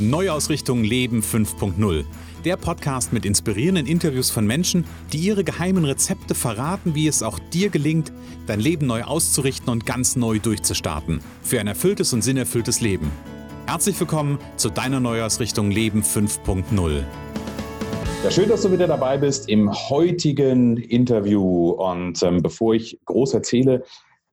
Neuausrichtung 0.00 0.82
Leben 0.82 1.20
5.0. 1.20 2.04
Der 2.46 2.56
Podcast 2.56 3.12
mit 3.12 3.26
inspirierenden 3.26 3.86
Interviews 3.86 4.30
von 4.30 4.46
Menschen, 4.46 4.86
die 5.12 5.18
ihre 5.18 5.44
geheimen 5.44 5.84
Rezepte 5.84 6.34
verraten, 6.34 6.94
wie 6.94 7.06
es 7.06 7.22
auch 7.22 7.38
dir 7.38 7.68
gelingt, 7.68 8.10
dein 8.46 8.60
Leben 8.60 8.86
neu 8.86 9.02
auszurichten 9.02 9.68
und 9.68 9.84
ganz 9.84 10.16
neu 10.16 10.38
durchzustarten. 10.38 11.20
Für 11.42 11.60
ein 11.60 11.66
erfülltes 11.66 12.14
und 12.14 12.22
sinnerfülltes 12.22 12.80
Leben. 12.80 13.10
Herzlich 13.66 14.00
willkommen 14.00 14.38
zu 14.56 14.70
deiner 14.70 15.00
Neuausrichtung 15.00 15.70
Leben 15.70 16.02
5.0. 16.02 17.02
Ja, 18.24 18.30
schön, 18.30 18.48
dass 18.48 18.62
du 18.62 18.72
wieder 18.72 18.86
dabei 18.86 19.18
bist 19.18 19.50
im 19.50 19.70
heutigen 19.70 20.78
Interview. 20.78 21.72
Und 21.72 22.22
ähm, 22.22 22.42
bevor 22.42 22.74
ich 22.74 22.98
groß 23.04 23.34
erzähle, 23.34 23.84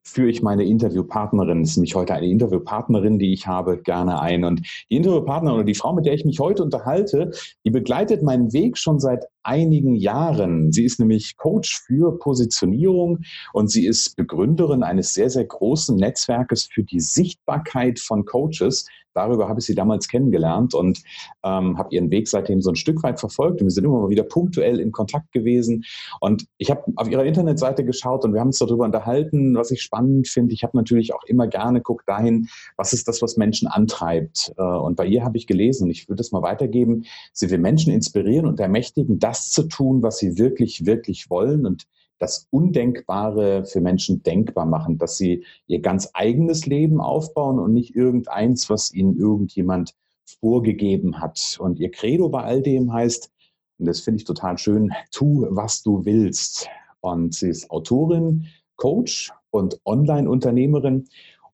führe 0.08 0.30
ich 0.30 0.42
meine 0.42 0.64
Interviewpartnerin, 0.64 1.62
das 1.62 1.72
ist 1.72 1.78
nämlich 1.78 1.96
heute 1.96 2.14
eine 2.14 2.28
Interviewpartnerin, 2.28 3.20
die 3.20 3.34
ich 3.34 3.46
habe, 3.46 3.78
gerne 3.78 4.22
ein. 4.22 4.44
Und 4.44 4.62
die 4.90 4.96
Interviewpartnerin 4.96 5.56
oder 5.56 5.66
die 5.66 5.76
Frau, 5.76 5.94
mit 5.94 6.06
der 6.06 6.14
ich 6.14 6.26
mich 6.26 6.40
heute 6.40 6.64
unterhalte, 6.64 7.32
die 7.66 7.70
begleitet 7.70 8.24
meinen 8.24 8.54
Weg 8.54 8.78
schon 8.78 9.00
seit 9.00 9.26
einigen 9.48 9.96
Jahren. 9.96 10.72
Sie 10.72 10.84
ist 10.84 11.00
nämlich 11.00 11.38
Coach 11.38 11.82
für 11.86 12.20
Positionierung 12.20 13.20
und 13.54 13.72
sie 13.72 13.88
ist 13.88 14.16
Begründerin 14.16 14.84
eines 14.84 15.14
sehr, 15.14 15.30
sehr 15.30 15.46
großen 15.46 15.96
Netzwerkes 15.96 16.66
für 16.72 16.84
die 16.84 17.00
Sichtbarkeit 17.00 18.00
von 18.00 18.26
Coaches. 18.26 18.86
Darüber 19.18 19.50
habe 19.50 19.60
ich 19.60 19.66
sie 19.66 19.74
damals 19.74 20.08
kennengelernt 20.08 20.76
und 20.76 21.02
ähm, 21.44 21.80
habe 21.80 21.90
ihren 21.96 22.12
Weg 22.12 22.28
seitdem 22.28 22.62
so 22.62 22.70
ein 22.70 22.76
Stück 22.76 23.02
weit 23.02 23.20
verfolgt. 23.20 23.62
Und 23.62 23.66
wir 23.66 23.72
sind 23.72 23.84
immer 23.84 24.02
mal 24.02 24.10
wieder 24.10 24.22
punktuell 24.22 24.80
in 24.80 24.92
Kontakt 24.92 25.32
gewesen. 25.32 25.86
Und 26.22 26.46
ich 26.60 26.70
habe 26.70 26.84
auf 26.98 27.10
ihrer 27.10 27.26
Internetseite 27.26 27.84
geschaut 27.84 28.26
und 28.26 28.34
wir 28.34 28.42
haben 28.42 28.50
uns 28.50 28.60
darüber 28.60 28.86
unterhalten, 28.86 29.56
was 29.56 29.72
ich 29.72 29.82
spannend 29.82 30.28
finde. 30.28 30.54
Ich 30.54 30.62
habe 30.62 30.78
natürlich 30.78 31.16
auch 31.16 31.24
immer 31.24 31.48
gerne 31.48 31.82
guckt 31.82 32.08
dahin, 32.08 32.48
was 32.76 32.94
ist 32.94 33.08
das, 33.08 33.24
was 33.24 33.38
Menschen 33.38 33.68
antreibt. 33.68 34.54
Äh, 34.56 34.62
und 34.62 34.96
bei 34.96 35.08
ihr 35.08 35.24
habe 35.24 35.38
ich 35.38 35.48
gelesen, 35.48 35.86
und 35.86 35.90
ich 35.90 36.08
würde 36.08 36.22
es 36.22 36.32
mal 36.32 36.44
weitergeben, 36.44 37.06
sie 37.34 37.50
will 37.50 37.58
Menschen 37.58 37.92
inspirieren 37.92 38.46
und 38.46 38.60
ermächtigen, 38.60 39.18
das 39.18 39.37
zu 39.44 39.64
tun, 39.64 40.04
was 40.04 40.18
sie 40.18 40.38
wirklich, 40.38 40.86
wirklich 40.86 41.30
wollen. 41.30 41.66
Und 41.66 41.88
das 42.20 42.48
Undenkbare 42.50 43.66
für 43.66 43.82
Menschen 43.82 44.24
denkbar 44.24 44.66
machen, 44.66 44.98
dass 44.98 45.18
sie 45.18 45.46
ihr 45.68 45.82
ganz 45.82 46.10
eigenes 46.14 46.66
Leben 46.66 47.00
aufbauen 47.00 47.60
und 47.60 47.74
nicht 47.74 47.96
irgendeins, 47.96 48.70
was 48.70 48.94
ihnen 48.94 49.18
irgendjemand 49.18 49.94
vorgegeben 50.40 51.20
hat. 51.20 51.58
Und 51.60 51.80
ihr 51.80 51.92
Credo 51.92 52.30
bei 52.30 52.44
all 52.44 52.62
dem 52.62 52.92
heißt, 52.92 53.32
und 53.80 53.86
das 53.86 54.02
finde 54.02 54.18
ich 54.18 54.26
total 54.26 54.58
schön, 54.58 54.92
tu, 55.12 55.46
was 55.50 55.84
du 55.84 56.04
willst. 56.06 56.68
Und 57.02 57.36
sie 57.36 57.50
ist 57.50 57.70
Autorin, 57.70 58.48
Coach 58.76 59.32
und 59.52 59.80
Online-Unternehmerin. 59.86 61.08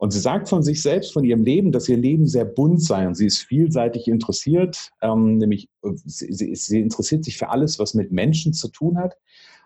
Und 0.04 0.12
sie 0.12 0.20
sagt 0.20 0.50
von 0.50 0.64
sich 0.64 0.82
selbst, 0.82 1.14
von 1.14 1.23
ihrem 1.23 1.46
Leben, 1.46 1.72
dass 1.72 1.88
ihr 1.88 1.96
Leben 1.96 2.28
sehr 2.28 2.44
bunt 2.44 2.84
sei 2.84 3.08
und 3.08 3.16
sie 3.16 3.26
ist 3.26 3.38
vielseitig 3.38 4.09
interessiert, 4.09 4.90
ähm, 5.02 5.38
nämlich 5.38 5.70
sie, 6.04 6.34
sie, 6.34 6.54
sie 6.56 6.82
interessiert 6.82 7.23
sich 7.23 7.38
für 7.38 7.48
alles, 7.48 7.80
was 7.80 7.94
mit 7.94 8.12
Menschen 8.12 8.52
zu 8.52 8.68
tun 8.68 8.98
hat. 8.98 9.16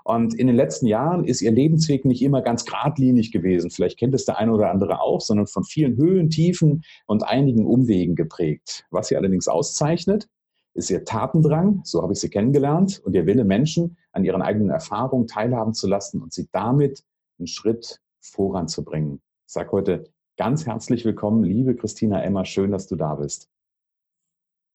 Und 0.03 0.35
in 0.35 0.45
den 0.45 0.55
letzten 0.55 0.85
Jahren 0.85 1.25
ist 1.25 1.41
ihr 1.41 1.51
Lebensweg 1.51 2.05
nicht 2.05 2.21
immer 2.21 2.43
ganz 2.43 2.65
geradlinig 2.65 3.31
gewesen. 3.31 3.71
Vielleicht 3.71 3.97
kennt 3.97 4.13
es 4.13 4.25
der 4.25 4.37
eine 4.37 4.53
oder 4.53 4.69
andere 4.69 5.01
auch, 5.01 5.21
sondern 5.21 5.47
von 5.47 5.63
vielen 5.63 5.97
Höhen, 5.97 6.29
Tiefen 6.29 6.83
und 7.07 7.23
einigen 7.23 7.65
Umwegen 7.65 8.13
geprägt. 8.13 8.85
Was 8.91 9.07
sie 9.07 9.17
allerdings 9.17 9.47
auszeichnet, 9.47 10.29
ist 10.75 10.91
ihr 10.91 11.03
Tatendrang, 11.03 11.81
so 11.83 12.03
habe 12.03 12.13
ich 12.13 12.19
sie 12.19 12.29
kennengelernt, 12.29 13.01
und 13.03 13.15
ihr 13.15 13.25
Wille, 13.25 13.43
Menschen 13.43 13.97
an 14.11 14.23
ihren 14.23 14.43
eigenen 14.43 14.69
Erfahrungen 14.69 15.25
teilhaben 15.25 15.73
zu 15.73 15.87
lassen 15.87 16.21
und 16.21 16.31
sie 16.31 16.47
damit 16.51 17.03
einen 17.39 17.47
Schritt 17.47 18.01
voranzubringen. 18.19 19.19
Ich 19.47 19.53
sage 19.53 19.71
heute 19.71 20.11
ganz 20.37 20.67
herzlich 20.67 21.03
willkommen, 21.03 21.43
liebe 21.43 21.75
Christina 21.75 22.21
Emmer, 22.21 22.45
schön, 22.45 22.71
dass 22.71 22.87
du 22.87 22.95
da 22.95 23.15
bist. 23.15 23.49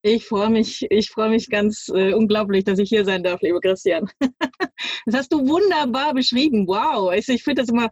Ich 0.05 0.25
freue 0.25 0.49
mich, 0.49 0.85
ich 0.89 1.09
freue 1.09 1.29
mich 1.29 1.49
ganz 1.49 1.87
äh, 1.87 2.13
unglaublich, 2.13 2.65
dass 2.65 2.77
ich 2.77 2.89
hier 2.89 3.05
sein 3.05 3.23
darf, 3.23 3.41
liebe 3.41 3.61
Christian. 3.61 4.09
das 5.05 5.15
hast 5.15 5.31
du 5.31 5.47
wunderbar 5.47 6.13
beschrieben. 6.13 6.67
Wow. 6.67 7.13
Ich, 7.13 7.29
ich 7.29 7.43
finde 7.43 7.61
das 7.61 7.69
immer 7.69 7.89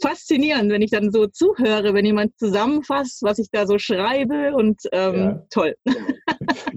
faszinierend, 0.00 0.70
wenn 0.70 0.82
ich 0.82 0.90
dann 0.90 1.10
so 1.10 1.26
zuhöre, 1.26 1.94
wenn 1.94 2.04
jemand 2.04 2.38
zusammenfasst, 2.38 3.22
was 3.22 3.38
ich 3.38 3.48
da 3.50 3.66
so 3.66 3.78
schreibe 3.78 4.54
und 4.54 4.80
ähm, 4.92 5.14
ja. 5.14 5.42
toll. 5.50 5.74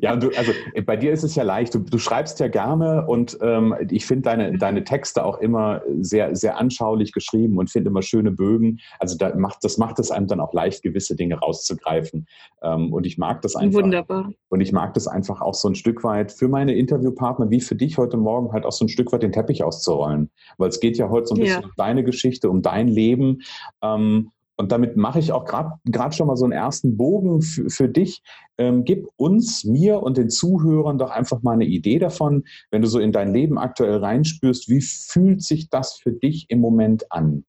Ja, 0.02 0.16
du, 0.16 0.30
also 0.36 0.52
bei 0.86 0.98
dir 0.98 1.12
ist 1.12 1.24
es 1.24 1.36
ja 1.36 1.44
leicht. 1.44 1.76
Du, 1.76 1.80
du 1.80 1.98
schreibst 2.00 2.40
ja 2.40 2.48
gerne 2.48 3.06
und 3.08 3.38
ähm, 3.42 3.76
ich 3.90 4.06
finde 4.06 4.24
deine, 4.24 4.58
deine 4.58 4.84
Texte 4.84 5.24
auch 5.24 5.40
immer 5.40 5.82
sehr, 6.00 6.36
sehr 6.36 6.58
anschaulich 6.58 7.12
geschrieben 7.12 7.58
und 7.58 7.70
finde 7.70 7.90
immer 7.90 8.02
schöne 8.02 8.32
Bögen. 8.32 8.80
Also 9.00 9.16
da 9.18 9.36
macht, 9.36 9.64
das 9.64 9.78
macht 9.78 10.00
es 10.00 10.10
einem 10.10 10.28
dann 10.28 10.40
auch 10.40 10.54
leicht, 10.54 10.82
gewisse 10.82 11.16
Dinge 11.16 11.36
rauszugreifen. 11.36 12.26
Ähm, 12.64 12.92
und 12.92 13.06
ich 13.06 13.18
mag 13.18 13.42
das 13.44 13.56
einfach. 13.56 13.84
Wunderbar. 13.84 14.32
Und 14.50 14.62
ich 14.62 14.72
mag 14.72 14.94
das 14.96 15.08
einfach 15.08 15.42
auch 15.42 15.54
so 15.54 15.70
ein 15.70 15.76
Stück 15.76 16.04
weit 16.04 16.32
für 16.32 16.48
meine 16.48 16.74
Interviewpartner, 16.74 17.50
wie 17.52 17.62
für 17.62 17.76
dich 17.76 17.98
heute 17.98 18.18
Morgen, 18.18 18.52
halt 18.52 18.66
auch 18.66 18.72
so 18.72 18.86
ein 18.86 18.90
Stück 18.90 19.12
weit 19.12 19.24
den 19.24 19.32
Teppich 19.32 19.64
auszurollen. 19.64 20.32
Weil 20.58 20.70
es 20.70 20.80
geht 20.80 20.98
ja 20.98 21.10
heute 21.10 21.28
so 21.28 21.36
ein 21.36 21.42
bisschen 21.42 21.64
um 21.64 21.72
deine 21.78 22.04
Geschichte, 22.04 22.50
um 22.50 22.62
dein 22.62 22.88
Leben. 22.88 23.11
Ähm, 23.82 24.32
und 24.62 24.72
damit 24.72 24.96
mache 24.96 25.18
ich 25.18 25.32
auch 25.32 25.46
gerade 25.46 26.16
schon 26.16 26.28
mal 26.28 26.36
so 26.36 26.46
einen 26.46 26.52
ersten 26.52 26.96
Bogen 26.96 27.42
für 27.42 27.90
dich. 27.90 28.22
Ähm, 28.60 28.84
gib 28.84 29.08
uns, 29.16 29.64
mir 29.64 30.04
und 30.04 30.18
den 30.18 30.30
Zuhörern 30.30 31.00
doch 31.00 31.10
einfach 31.10 31.42
mal 31.42 31.54
eine 31.54 31.66
Idee 31.66 31.98
davon, 31.98 32.44
wenn 32.70 32.84
du 32.84 32.88
so 32.88 33.00
in 33.00 33.12
dein 33.12 33.34
Leben 33.34 33.58
aktuell 33.58 33.98
reinspürst, 33.98 34.70
wie 34.70 34.82
fühlt 34.82 35.42
sich 35.42 35.70
das 35.70 35.96
für 35.96 36.12
dich 36.12 36.46
im 36.50 36.60
Moment 36.60 37.12
an? 37.12 37.44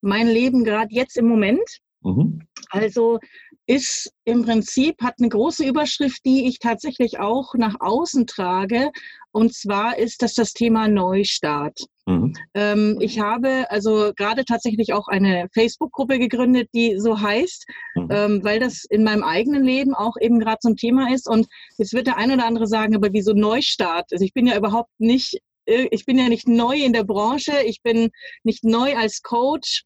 Mein 0.00 0.26
Leben 0.26 0.64
gerade 0.64 0.92
jetzt 0.92 1.16
im 1.16 1.28
Moment? 1.28 1.78
Mhm. 2.02 2.40
Also 2.70 3.20
ist 3.66 4.12
im 4.24 4.44
Prinzip, 4.44 5.00
hat 5.00 5.14
eine 5.18 5.28
große 5.28 5.64
Überschrift, 5.64 6.24
die 6.24 6.46
ich 6.46 6.58
tatsächlich 6.58 7.18
auch 7.18 7.54
nach 7.54 7.76
außen 7.80 8.26
trage. 8.26 8.90
Und 9.32 9.54
zwar 9.54 9.98
ist 9.98 10.22
das 10.22 10.34
das 10.34 10.52
Thema 10.52 10.86
Neustart. 10.88 11.80
Mhm. 12.06 12.34
Ähm, 12.52 12.98
ich 13.00 13.18
habe 13.20 13.64
also 13.70 14.12
gerade 14.14 14.44
tatsächlich 14.44 14.92
auch 14.92 15.08
eine 15.08 15.48
Facebook-Gruppe 15.54 16.18
gegründet, 16.18 16.68
die 16.74 16.98
so 16.98 17.20
heißt, 17.20 17.66
mhm. 17.94 18.08
ähm, 18.10 18.44
weil 18.44 18.60
das 18.60 18.84
in 18.90 19.04
meinem 19.04 19.24
eigenen 19.24 19.64
Leben 19.64 19.94
auch 19.94 20.16
eben 20.20 20.38
gerade 20.38 20.58
so 20.60 20.68
ein 20.68 20.76
Thema 20.76 21.12
ist. 21.12 21.28
Und 21.28 21.46
jetzt 21.78 21.94
wird 21.94 22.06
der 22.06 22.18
ein 22.18 22.30
oder 22.30 22.44
andere 22.44 22.66
sagen, 22.66 22.94
aber 22.94 23.12
wieso 23.12 23.32
Neustart? 23.32 24.06
Also 24.12 24.24
ich 24.24 24.34
bin 24.34 24.46
ja 24.46 24.56
überhaupt 24.56 24.92
nicht, 24.98 25.40
äh, 25.64 25.88
ich 25.90 26.04
bin 26.04 26.18
ja 26.18 26.28
nicht 26.28 26.46
neu 26.46 26.76
in 26.76 26.92
der 26.92 27.04
Branche, 27.04 27.62
ich 27.64 27.80
bin 27.82 28.10
nicht 28.42 28.64
neu 28.64 28.94
als 28.96 29.22
Coach. 29.22 29.84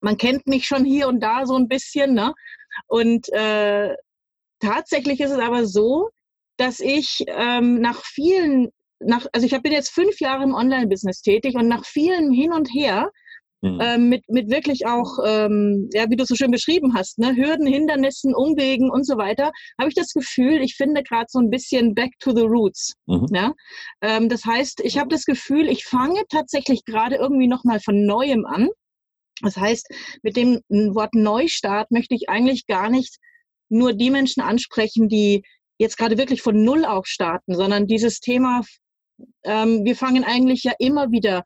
Man 0.00 0.16
kennt 0.16 0.46
mich 0.46 0.66
schon 0.66 0.84
hier 0.84 1.06
und 1.08 1.20
da 1.20 1.46
so 1.46 1.54
ein 1.56 1.68
bisschen, 1.68 2.14
ne? 2.14 2.34
Und 2.86 3.28
äh, 3.32 3.94
tatsächlich 4.60 5.20
ist 5.20 5.30
es 5.30 5.38
aber 5.38 5.66
so, 5.66 6.10
dass 6.56 6.80
ich 6.80 7.24
ähm, 7.26 7.80
nach 7.80 8.04
vielen, 8.04 8.68
nach, 9.00 9.26
also 9.32 9.46
ich 9.46 9.62
bin 9.62 9.72
jetzt 9.72 9.90
fünf 9.90 10.20
Jahre 10.20 10.44
im 10.44 10.54
Online-Business 10.54 11.22
tätig 11.22 11.54
und 11.54 11.68
nach 11.68 11.84
vielen 11.86 12.32
hin 12.32 12.52
und 12.52 12.68
her, 12.68 13.10
mhm. 13.62 13.78
ähm, 13.80 14.08
mit, 14.08 14.28
mit 14.28 14.50
wirklich 14.50 14.86
auch, 14.86 15.18
ähm, 15.24 15.88
ja, 15.92 16.08
wie 16.10 16.16
du 16.16 16.24
so 16.24 16.34
schön 16.34 16.50
beschrieben 16.50 16.94
hast, 16.94 17.18
ne, 17.18 17.34
Hürden, 17.34 17.66
Hindernissen, 17.66 18.34
Umwegen 18.34 18.90
und 18.90 19.06
so 19.06 19.16
weiter, 19.16 19.52
habe 19.78 19.88
ich 19.88 19.94
das 19.94 20.12
Gefühl, 20.12 20.60
ich 20.62 20.76
finde 20.76 21.02
gerade 21.02 21.26
so 21.28 21.38
ein 21.38 21.50
bisschen 21.50 21.94
back 21.94 22.12
to 22.18 22.34
the 22.34 22.42
roots. 22.42 22.94
Mhm. 23.06 23.26
Ja? 23.32 23.54
Ähm, 24.02 24.28
das 24.28 24.44
heißt, 24.44 24.80
ich 24.84 24.98
habe 24.98 25.08
das 25.08 25.24
Gefühl, 25.24 25.68
ich 25.68 25.84
fange 25.84 26.22
tatsächlich 26.28 26.84
gerade 26.84 27.16
irgendwie 27.16 27.48
nochmal 27.48 27.80
von 27.80 28.04
Neuem 28.04 28.44
an. 28.46 28.68
Das 29.42 29.56
heißt, 29.56 29.86
mit 30.22 30.36
dem 30.36 30.60
Wort 30.68 31.14
Neustart 31.14 31.90
möchte 31.90 32.14
ich 32.14 32.28
eigentlich 32.28 32.66
gar 32.66 32.90
nicht 32.90 33.16
nur 33.68 33.92
die 33.92 34.10
Menschen 34.10 34.42
ansprechen, 34.42 35.08
die 35.08 35.42
jetzt 35.78 35.96
gerade 35.96 36.18
wirklich 36.18 36.42
von 36.42 36.62
Null 36.62 36.84
auf 36.84 37.06
starten, 37.06 37.54
sondern 37.54 37.86
dieses 37.86 38.20
Thema, 38.20 38.62
ähm, 39.44 39.84
wir 39.84 39.96
fangen 39.96 40.24
eigentlich 40.24 40.64
ja 40.64 40.72
immer 40.78 41.10
wieder, 41.10 41.42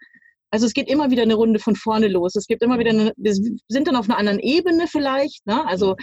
also 0.51 0.67
es 0.67 0.73
geht 0.73 0.89
immer 0.89 1.11
wieder 1.11 1.23
eine 1.23 1.35
Runde 1.35 1.61
von 1.61 1.77
vorne 1.77 2.09
los. 2.09 2.35
Es 2.35 2.47
gibt 2.47 2.63
immer 2.63 2.79
wieder, 2.79 2.91
eine, 2.91 3.13
wir 3.17 3.35
sind 3.35 3.87
dann 3.87 3.97
auf 3.97 4.09
einer 4.09 4.19
anderen 4.19 4.41
Ebene 4.41 4.87
vielleicht, 4.89 5.47
ne? 5.47 5.67
also 5.67 5.97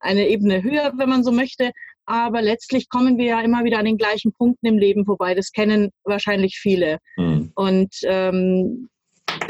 eine 0.00 0.28
Ebene 0.28 0.62
höher, 0.62 0.92
wenn 0.96 1.08
man 1.08 1.24
so 1.24 1.32
möchte. 1.32 1.72
Aber 2.04 2.42
letztlich 2.42 2.88
kommen 2.88 3.16
wir 3.16 3.26
ja 3.26 3.40
immer 3.40 3.64
wieder 3.64 3.78
an 3.78 3.84
den 3.84 3.98
gleichen 3.98 4.32
Punkten 4.32 4.66
im 4.66 4.78
Leben 4.78 5.04
vorbei. 5.04 5.34
Das 5.34 5.52
kennen 5.52 5.90
wahrscheinlich 6.04 6.58
viele. 6.58 6.98
Mhm. 7.16 7.52
Und 7.54 7.94
ähm, 8.04 8.88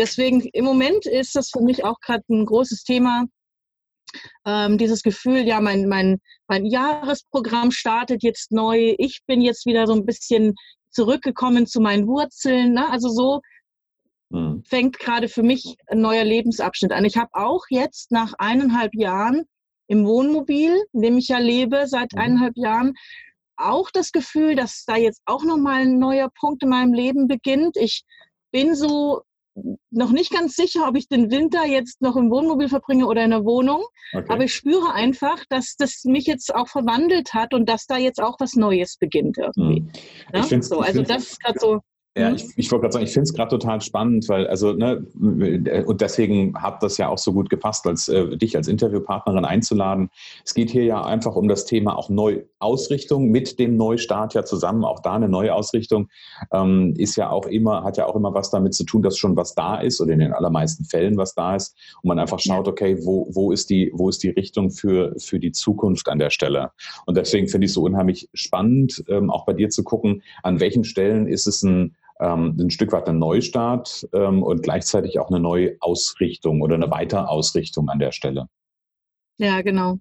deswegen 0.03 0.41
im 0.53 0.65
Moment 0.65 1.07
ist 1.07 1.37
das 1.37 1.51
für 1.51 1.63
mich 1.63 1.85
auch 1.85 2.01
gerade 2.01 2.25
ein 2.29 2.45
großes 2.45 2.83
Thema. 2.83 3.25
Ähm, 4.45 4.77
dieses 4.77 5.03
Gefühl, 5.03 5.47
ja, 5.47 5.61
mein, 5.61 5.89
mein, 5.89 6.19
mein 6.49 6.67
Jahresprogramm 6.67 7.71
startet 7.71 8.23
jetzt 8.23 8.53
neu. 8.53 8.95
Ich 8.99 9.21
bin 9.27 9.41
jetzt 9.41 9.65
wieder 9.65 9.87
so 9.87 9.95
ein 9.95 10.05
bisschen 10.05 10.55
zurückgekommen 10.91 11.67
zu 11.67 11.81
meinen 11.81 12.07
Wurzeln. 12.07 12.75
Ne? 12.75 12.91
Also 12.91 13.09
so 13.09 13.41
mhm. 14.31 14.63
fängt 14.67 14.99
gerade 14.99 15.29
für 15.29 15.43
mich 15.43 15.77
ein 15.87 16.01
neuer 16.01 16.25
Lebensabschnitt 16.25 16.93
an. 16.93 17.05
Ich 17.05 17.17
habe 17.17 17.31
auch 17.33 17.65
jetzt 17.71 18.11
nach 18.11 18.35
eineinhalb 18.39 18.95
Jahren 18.95 19.45
im 19.87 20.05
Wohnmobil, 20.05 20.85
in 20.93 21.01
dem 21.01 21.17
ich 21.17 21.29
ja 21.29 21.39
lebe 21.39 21.87
seit 21.87 22.13
mhm. 22.13 22.21
eineinhalb 22.21 22.57
Jahren, 22.57 22.95
auch 23.57 23.91
das 23.91 24.11
Gefühl, 24.11 24.57
dass 24.57 24.85
da 24.85 24.97
jetzt 24.97 25.23
auch 25.25 25.45
nochmal 25.45 25.83
ein 25.83 25.99
neuer 25.99 26.29
Punkt 26.39 26.65
in 26.65 26.71
meinem 26.71 26.93
Leben 26.93 27.29
beginnt. 27.29 27.77
Ich 27.77 28.05
bin 28.51 28.75
so 28.75 29.23
noch 29.91 30.13
nicht 30.13 30.33
ganz 30.33 30.57
sicher, 30.57 30.89
ob 30.89 30.97
ich 30.97 31.09
den 31.09 31.31
Winter 31.31 31.67
jetzt 31.67 32.01
noch 32.01 32.17
im 32.17 32.31
Wohnmobil 32.31 32.69
verbringe 32.69 33.07
oder 33.07 33.25
in 33.25 33.31
der 33.31 33.45
Wohnung. 33.45 33.85
Okay. 34.15 34.27
Aber 34.29 34.45
ich 34.45 34.55
spüre 34.55 34.93
einfach, 34.93 35.45
dass 35.49 35.77
das 35.77 36.05
mich 36.05 36.27
jetzt 36.27 36.55
auch 36.55 36.69
verwandelt 36.69 37.35
hat 37.35 37.53
und 37.53 37.69
dass 37.69 37.87
da 37.87 37.99
jetzt 37.99 38.21
auch 38.21 38.41
was 38.41 38.55
Neues 38.55 38.97
beginnt 38.97 39.39
irgendwie. 39.39 39.85
Hm. 40.33 40.51
Ja? 40.51 40.63
so, 40.63 40.81
also 40.81 41.03
das 41.03 41.33
ist 41.33 41.43
gerade 41.43 41.59
so. 41.59 41.81
Ja, 42.15 42.29
mhm. 42.29 42.37
ich, 42.37 42.45
ich 42.57 42.71
wollte 42.71 42.83
gerade 42.83 42.93
sagen, 42.93 43.05
ich 43.07 43.13
finde 43.13 43.25
es 43.25 43.33
gerade 43.33 43.49
total 43.49 43.81
spannend, 43.81 44.29
weil, 44.29 44.47
also, 44.47 44.75
ne, 44.75 45.07
und 45.87 46.01
deswegen 46.03 46.55
hat 46.61 46.83
das 46.83 46.99
ja 46.99 47.09
auch 47.09 47.17
so 47.17 47.33
gut 47.33 47.49
gepasst, 47.49 47.87
als 47.87 48.07
äh, 48.09 48.37
dich 48.37 48.55
als 48.55 48.69
Interviewpartnerin 48.69 49.47
einzuladen. 49.47 50.11
Es 50.45 50.53
geht 50.53 50.69
hier 50.69 50.85
ja 50.85 51.03
einfach 51.03 51.37
um 51.37 51.49
das 51.49 51.65
Thema 51.65 51.97
auch 51.97 52.11
Neuausrichtung 52.11 53.31
mit 53.31 53.59
dem 53.59 53.79
Neustart 53.79 54.35
ja 54.35 54.45
zusammen. 54.45 54.85
Auch 54.85 55.01
da 55.01 55.15
eine 55.15 55.31
Neuausrichtung 55.31 56.11
ähm, 56.53 56.93
ist 56.99 57.17
ja 57.17 57.31
auch 57.31 57.47
immer, 57.47 57.83
hat 57.83 57.97
ja 57.97 58.05
auch 58.05 58.15
immer 58.17 58.35
was 58.35 58.51
damit 58.51 58.75
zu 58.75 58.85
tun, 58.85 59.01
dass 59.01 59.17
schon 59.17 59.35
was 59.35 59.55
da 59.55 59.77
ist 59.77 59.99
oder 60.03 60.13
in 60.13 60.19
den 60.19 60.35
allermeisten 60.35 60.85
Fällen 60.85 61.17
was 61.17 61.35
da 61.35 61.57
ist 61.57 61.75
und 62.03 62.09
man 62.09 62.19
einfach 62.19 62.41
schaut, 62.41 62.69
okay, 62.69 62.99
wo, 63.07 63.27
wo 63.31 63.53
ist 63.53 63.71
die, 63.71 63.91
wo 63.95 64.11
ist 64.11 64.23
die 64.23 64.31
Richtung 64.31 64.71
für, 64.71 65.15
für 65.19 65.39
die 65.39 65.53
Zukunft 65.53 66.11
an 66.11 66.19
der 66.19 66.29
Stelle? 66.29 66.73
Und 67.07 67.17
deswegen 67.17 67.49
finde 67.49 67.65
ich 67.65 67.71
es 67.71 67.75
so 67.75 67.85
unheimlich 67.85 68.29
spannend, 68.35 69.03
ähm, 69.09 69.31
auch 69.31 69.47
bei 69.47 69.55
dir 69.55 69.71
zu 69.71 69.83
gucken, 69.83 70.23
an 70.43 70.61
welchen 70.61 70.85
Stellen 70.85 71.27
ist 71.27 71.47
es 71.47 71.63
ein 71.63 71.97
ähm, 72.23 72.57
ein 72.59 72.71
Stück 72.71 72.93
weit 72.93 73.09
ein 73.09 73.19
Neustart 73.19 74.09
ähm, 74.13 74.43
und 74.43 74.63
gleichzeitig 74.63 75.19
auch 75.19 75.29
eine 75.29 75.41
neue 75.41 75.77
Ausrichtung 75.81 76.63
oder 76.63 76.77
eine 76.77 76.91
Weiterausrichtung 76.91 77.89
an 77.89 77.99
der 77.99 78.13
Stelle. 78.13 78.47
Ja, 79.39 79.61
genau. 79.63 79.99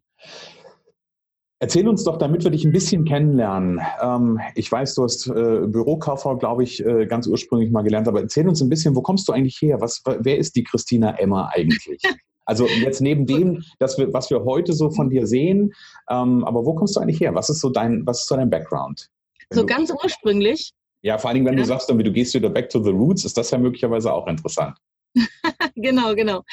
Erzähl 1.59 1.88
uns 1.88 2.03
doch, 2.03 2.18
damit 2.18 2.44
wir 2.44 2.51
dich 2.51 2.65
ein 2.65 2.71
bisschen 2.71 3.06
kennenlernen. 3.06 3.81
Ähm, 4.01 4.39
ich 4.56 4.71
weiß, 4.71 4.95
du 4.95 5.03
hast 5.03 5.27
äh, 5.27 5.68
Bürokauffrau, 5.68 6.38
glaube 6.38 6.63
ich, 6.63 6.83
äh, 6.83 7.06
ganz 7.06 7.27
ursprünglich 7.27 7.71
mal 7.71 7.83
gelernt, 7.83 8.07
aber 8.07 8.21
erzähl 8.21 8.47
uns 8.47 8.62
ein 8.62 8.69
bisschen, 8.69 8.95
wo 8.95 9.01
kommst 9.01 9.27
du 9.27 9.31
eigentlich 9.31 9.62
her? 9.62 9.79
Was, 9.79 10.01
wer 10.06 10.38
ist 10.38 10.56
die 10.56 10.63
Christina 10.63 11.17
Emma 11.17 11.50
eigentlich? 11.53 12.01
Also 12.44 12.65
jetzt 12.65 13.01
neben 13.01 13.27
dem, 13.27 13.63
dass 13.79 13.97
wir, 14.00 14.12
was 14.13 14.29
wir 14.31 14.44
heute 14.44 14.74
so 14.74 14.89
von 14.89 15.09
dir 15.09 15.25
sehen, 15.27 15.74
ähm, 16.09 16.44
aber 16.44 16.65
wo 16.65 16.74
kommst 16.74 16.95
du 16.95 17.00
eigentlich 17.00 17.21
her? 17.21 17.35
Was 17.35 17.50
ist 17.50 17.62
so 17.62 17.69
dein, 17.69 18.06
was 18.06 18.21
ist 18.21 18.27
so 18.27 18.35
dein 18.35 18.50
Background? 18.50 19.07
So 19.51 19.65
ganz 19.65 19.91
ursprünglich 19.91 20.74
ja, 21.01 21.18
vor 21.18 21.30
allen 21.30 21.36
Dingen, 21.36 21.45
wenn 21.48 21.57
ja. 21.57 21.62
du 21.62 21.68
sagst, 21.68 21.89
du 21.89 22.12
gehst 22.12 22.33
wieder 22.33 22.50
back 22.50 22.69
to 22.69 22.83
the 22.83 22.92
roots, 22.92 23.25
ist 23.25 23.38
das 23.38 23.51
ja 23.51 23.57
möglicherweise 23.57 24.13
auch 24.13 24.27
interessant. 24.27 24.77
genau, 25.75 26.15
genau. 26.15 26.44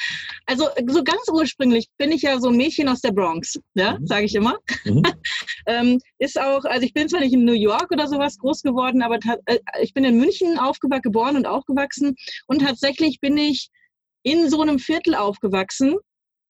Also 0.45 0.67
so 0.87 1.03
ganz 1.03 1.21
ursprünglich 1.31 1.87
bin 1.97 2.11
ich 2.11 2.23
ja 2.23 2.39
so 2.39 2.49
ein 2.49 2.57
Mädchen 2.57 2.89
aus 2.89 3.01
der 3.01 3.11
Bronx, 3.11 3.59
ja, 3.73 3.97
mhm. 3.97 4.07
sage 4.07 4.25
ich 4.25 4.35
immer. 4.35 4.57
Mhm. 4.85 5.03
ähm, 5.65 5.99
ist 6.17 6.39
auch, 6.39 6.65
also 6.65 6.85
ich 6.85 6.93
bin 6.93 7.07
zwar 7.07 7.21
nicht 7.21 7.33
in 7.33 7.45
New 7.45 7.53
York 7.53 7.87
oder 7.91 8.07
sowas 8.07 8.37
groß 8.37 8.61
geworden, 8.61 9.01
aber 9.01 9.19
äh, 9.45 9.59
ich 9.81 9.93
bin 9.93 10.03
in 10.03 10.17
München 10.17 10.57
aufgewachsen, 10.57 11.03
geboren 11.03 11.37
und 11.37 11.45
aufgewachsen 11.45 12.15
und 12.47 12.61
tatsächlich 12.61 13.19
bin 13.19 13.37
ich 13.37 13.69
in 14.23 14.49
so 14.49 14.61
einem 14.61 14.79
Viertel 14.79 15.15
aufgewachsen, 15.15 15.95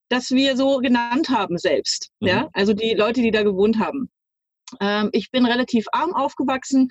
das 0.10 0.32
wir 0.32 0.58
so 0.58 0.78
genannt 0.78 1.30
haben 1.30 1.58
selbst, 1.58 2.10
mhm. 2.20 2.28
ja, 2.28 2.50
also 2.54 2.74
die 2.74 2.94
Leute, 2.94 3.22
die 3.22 3.32
da 3.32 3.44
gewohnt 3.44 3.78
haben. 3.78 4.10
Ähm, 4.80 5.10
ich 5.12 5.30
bin 5.32 5.46
relativ 5.46 5.86
arm 5.92 6.14
aufgewachsen, 6.14 6.90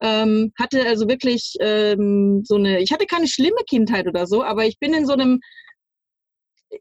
ähm, 0.00 0.52
hatte 0.58 0.86
also 0.86 1.08
wirklich 1.08 1.54
ähm, 1.60 2.42
so 2.44 2.56
eine, 2.56 2.80
ich 2.80 2.92
hatte 2.92 3.06
keine 3.06 3.28
schlimme 3.28 3.62
Kindheit 3.68 4.06
oder 4.06 4.26
so, 4.26 4.42
aber 4.42 4.66
ich 4.66 4.78
bin 4.78 4.94
in 4.94 5.06
so 5.06 5.14
einem, 5.14 5.40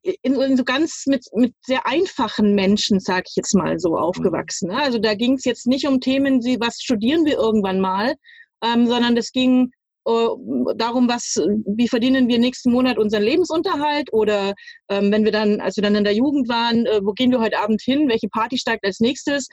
in, 0.01 0.35
in 0.35 0.57
so 0.57 0.63
ganz 0.63 1.05
mit, 1.05 1.25
mit 1.33 1.53
sehr 1.65 1.85
einfachen 1.87 2.55
Menschen, 2.55 2.99
sage 2.99 3.25
ich 3.27 3.35
jetzt 3.35 3.53
mal 3.53 3.79
so, 3.79 3.97
aufgewachsen. 3.97 4.69
Ne? 4.69 4.77
Also 4.77 4.99
da 4.99 5.13
ging 5.13 5.33
es 5.33 5.45
jetzt 5.45 5.67
nicht 5.67 5.87
um 5.87 6.01
Themen, 6.01 6.43
wie 6.43 6.59
was 6.59 6.79
studieren 6.81 7.25
wir 7.25 7.37
irgendwann 7.37 7.79
mal, 7.79 8.15
ähm, 8.63 8.87
sondern 8.87 9.15
es 9.15 9.31
ging 9.31 9.71
uh, 10.07 10.73
darum, 10.75 11.07
was, 11.07 11.41
wie 11.65 11.87
verdienen 11.87 12.27
wir 12.27 12.39
nächsten 12.39 12.71
Monat 12.71 12.97
unseren 12.97 13.23
Lebensunterhalt 13.23 14.11
oder 14.11 14.53
ähm, 14.89 15.11
wenn 15.11 15.23
wir 15.23 15.31
dann, 15.31 15.61
als 15.61 15.77
wir 15.77 15.83
dann 15.83 15.95
in 15.95 16.03
der 16.03 16.15
Jugend 16.15 16.49
waren, 16.49 16.85
äh, 16.85 16.99
wo 17.03 17.13
gehen 17.13 17.31
wir 17.31 17.39
heute 17.39 17.59
Abend 17.59 17.81
hin, 17.81 18.09
welche 18.09 18.29
Party 18.29 18.57
steigt 18.57 18.85
als 18.85 18.99
nächstes. 18.99 19.47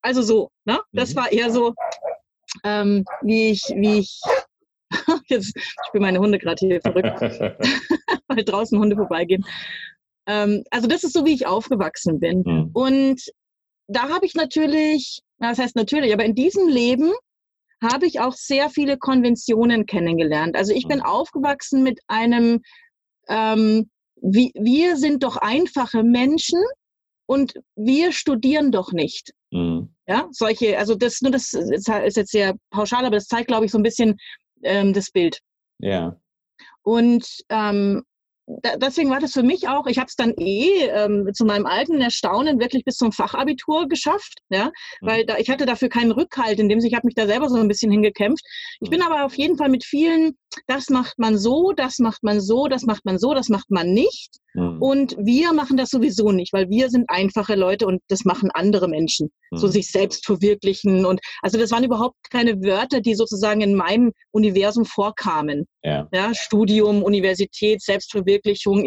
Also 0.00 0.22
so, 0.22 0.50
ne? 0.64 0.80
Das 0.92 1.14
mhm. 1.14 1.18
war 1.18 1.32
eher 1.32 1.50
so, 1.50 1.74
ähm, 2.64 3.04
wie 3.22 3.50
ich, 3.50 3.62
wie 3.74 4.00
ich, 4.00 4.20
jetzt 5.28 5.52
spielen 5.88 6.02
meine 6.02 6.18
Hunde 6.18 6.38
gerade 6.38 6.66
hier 6.66 6.80
verrückt, 6.80 7.20
weil 8.28 8.44
draußen 8.44 8.78
Hunde 8.78 8.96
vorbeigehen. 8.96 9.44
Ähm, 10.26 10.64
also 10.70 10.86
das 10.86 11.04
ist 11.04 11.12
so, 11.12 11.24
wie 11.24 11.34
ich 11.34 11.46
aufgewachsen 11.46 12.20
bin. 12.20 12.42
Mhm. 12.44 12.70
Und 12.72 13.22
da 13.88 14.08
habe 14.08 14.26
ich 14.26 14.34
natürlich, 14.34 15.20
das 15.38 15.58
heißt 15.58 15.76
natürlich, 15.76 16.12
aber 16.12 16.24
in 16.24 16.34
diesem 16.34 16.68
Leben 16.68 17.12
habe 17.82 18.06
ich 18.06 18.20
auch 18.20 18.34
sehr 18.34 18.70
viele 18.70 18.96
Konventionen 18.96 19.86
kennengelernt. 19.86 20.56
Also 20.56 20.72
ich 20.72 20.86
bin 20.86 20.98
mhm. 20.98 21.04
aufgewachsen 21.04 21.82
mit 21.82 22.00
einem, 22.06 22.62
ähm, 23.28 23.90
wie, 24.16 24.52
wir 24.54 24.96
sind 24.96 25.24
doch 25.24 25.36
einfache 25.36 26.04
Menschen 26.04 26.62
und 27.32 27.54
wir 27.76 28.12
studieren 28.12 28.72
doch 28.72 28.92
nicht. 28.92 29.32
Mhm. 29.50 29.94
Ja, 30.06 30.28
solche, 30.32 30.78
also 30.78 30.94
das 30.94 31.22
nur 31.22 31.32
das 31.32 31.54
ist 31.54 31.88
jetzt 31.88 32.30
sehr 32.30 32.54
pauschal, 32.70 33.06
aber 33.06 33.16
das 33.16 33.26
zeigt, 33.26 33.48
glaube 33.48 33.64
ich, 33.64 33.72
so 33.72 33.78
ein 33.78 33.82
bisschen 33.82 34.18
ähm, 34.62 34.92
das 34.92 35.10
Bild. 35.10 35.40
Ja. 35.78 36.16
Und 36.82 37.26
ähm, 37.48 38.02
da, 38.46 38.76
deswegen 38.76 39.08
war 39.08 39.20
das 39.20 39.32
für 39.32 39.42
mich 39.42 39.68
auch, 39.68 39.86
ich 39.86 39.98
habe 39.98 40.08
es 40.08 40.16
dann 40.16 40.34
eh 40.36 40.86
ähm, 40.88 41.30
zu 41.32 41.46
meinem 41.46 41.64
alten 41.64 42.02
Erstaunen 42.02 42.60
wirklich 42.60 42.84
bis 42.84 42.96
zum 42.96 43.12
Fachabitur 43.12 43.88
geschafft, 43.88 44.40
ja, 44.50 44.66
mhm. 45.00 45.06
weil 45.06 45.24
da, 45.24 45.38
ich 45.38 45.48
hatte 45.48 45.64
dafür 45.64 45.88
keinen 45.88 46.12
Rückhalt, 46.12 46.58
in 46.58 46.68
dem 46.68 46.80
Sinne, 46.80 46.90
ich 46.90 46.96
habe 46.96 47.06
mich 47.06 47.14
da 47.14 47.26
selber 47.26 47.48
so 47.48 47.56
ein 47.56 47.68
bisschen 47.68 47.90
hingekämpft. 47.90 48.44
Ich 48.80 48.90
bin 48.90 49.00
mhm. 49.00 49.06
aber 49.06 49.24
auf 49.24 49.38
jeden 49.38 49.56
Fall 49.56 49.70
mit 49.70 49.84
vielen, 49.84 50.36
das 50.66 50.90
macht 50.90 51.18
man 51.18 51.38
so, 51.38 51.72
das 51.72 51.98
macht 51.98 52.22
man 52.22 52.42
so, 52.42 52.66
das 52.66 52.82
macht 52.82 53.06
man 53.06 53.18
so, 53.18 53.32
das 53.32 53.48
macht 53.48 53.70
man 53.70 53.88
nicht. 53.92 54.41
Mhm. 54.54 54.82
Und 54.82 55.16
wir 55.18 55.52
machen 55.52 55.76
das 55.76 55.90
sowieso 55.90 56.30
nicht, 56.30 56.52
weil 56.52 56.68
wir 56.68 56.90
sind 56.90 57.08
einfache 57.08 57.54
Leute 57.54 57.86
und 57.86 58.00
das 58.08 58.24
machen 58.24 58.50
andere 58.52 58.88
Menschen, 58.88 59.30
mhm. 59.50 59.56
so 59.56 59.66
sich 59.66 59.90
selbst 59.90 60.26
verwirklichen. 60.26 61.06
Und 61.06 61.20
also 61.40 61.58
das 61.58 61.70
waren 61.70 61.84
überhaupt 61.84 62.16
keine 62.30 62.60
Wörter, 62.62 63.00
die 63.00 63.14
sozusagen 63.14 63.60
in 63.60 63.74
meinem 63.74 64.12
Universum 64.30 64.84
vorkamen. 64.84 65.66
Ja. 65.82 66.08
ja 66.12 66.34
Studium, 66.34 67.02
Universität, 67.02 67.82
Selbstverwirklichung. 67.82 68.84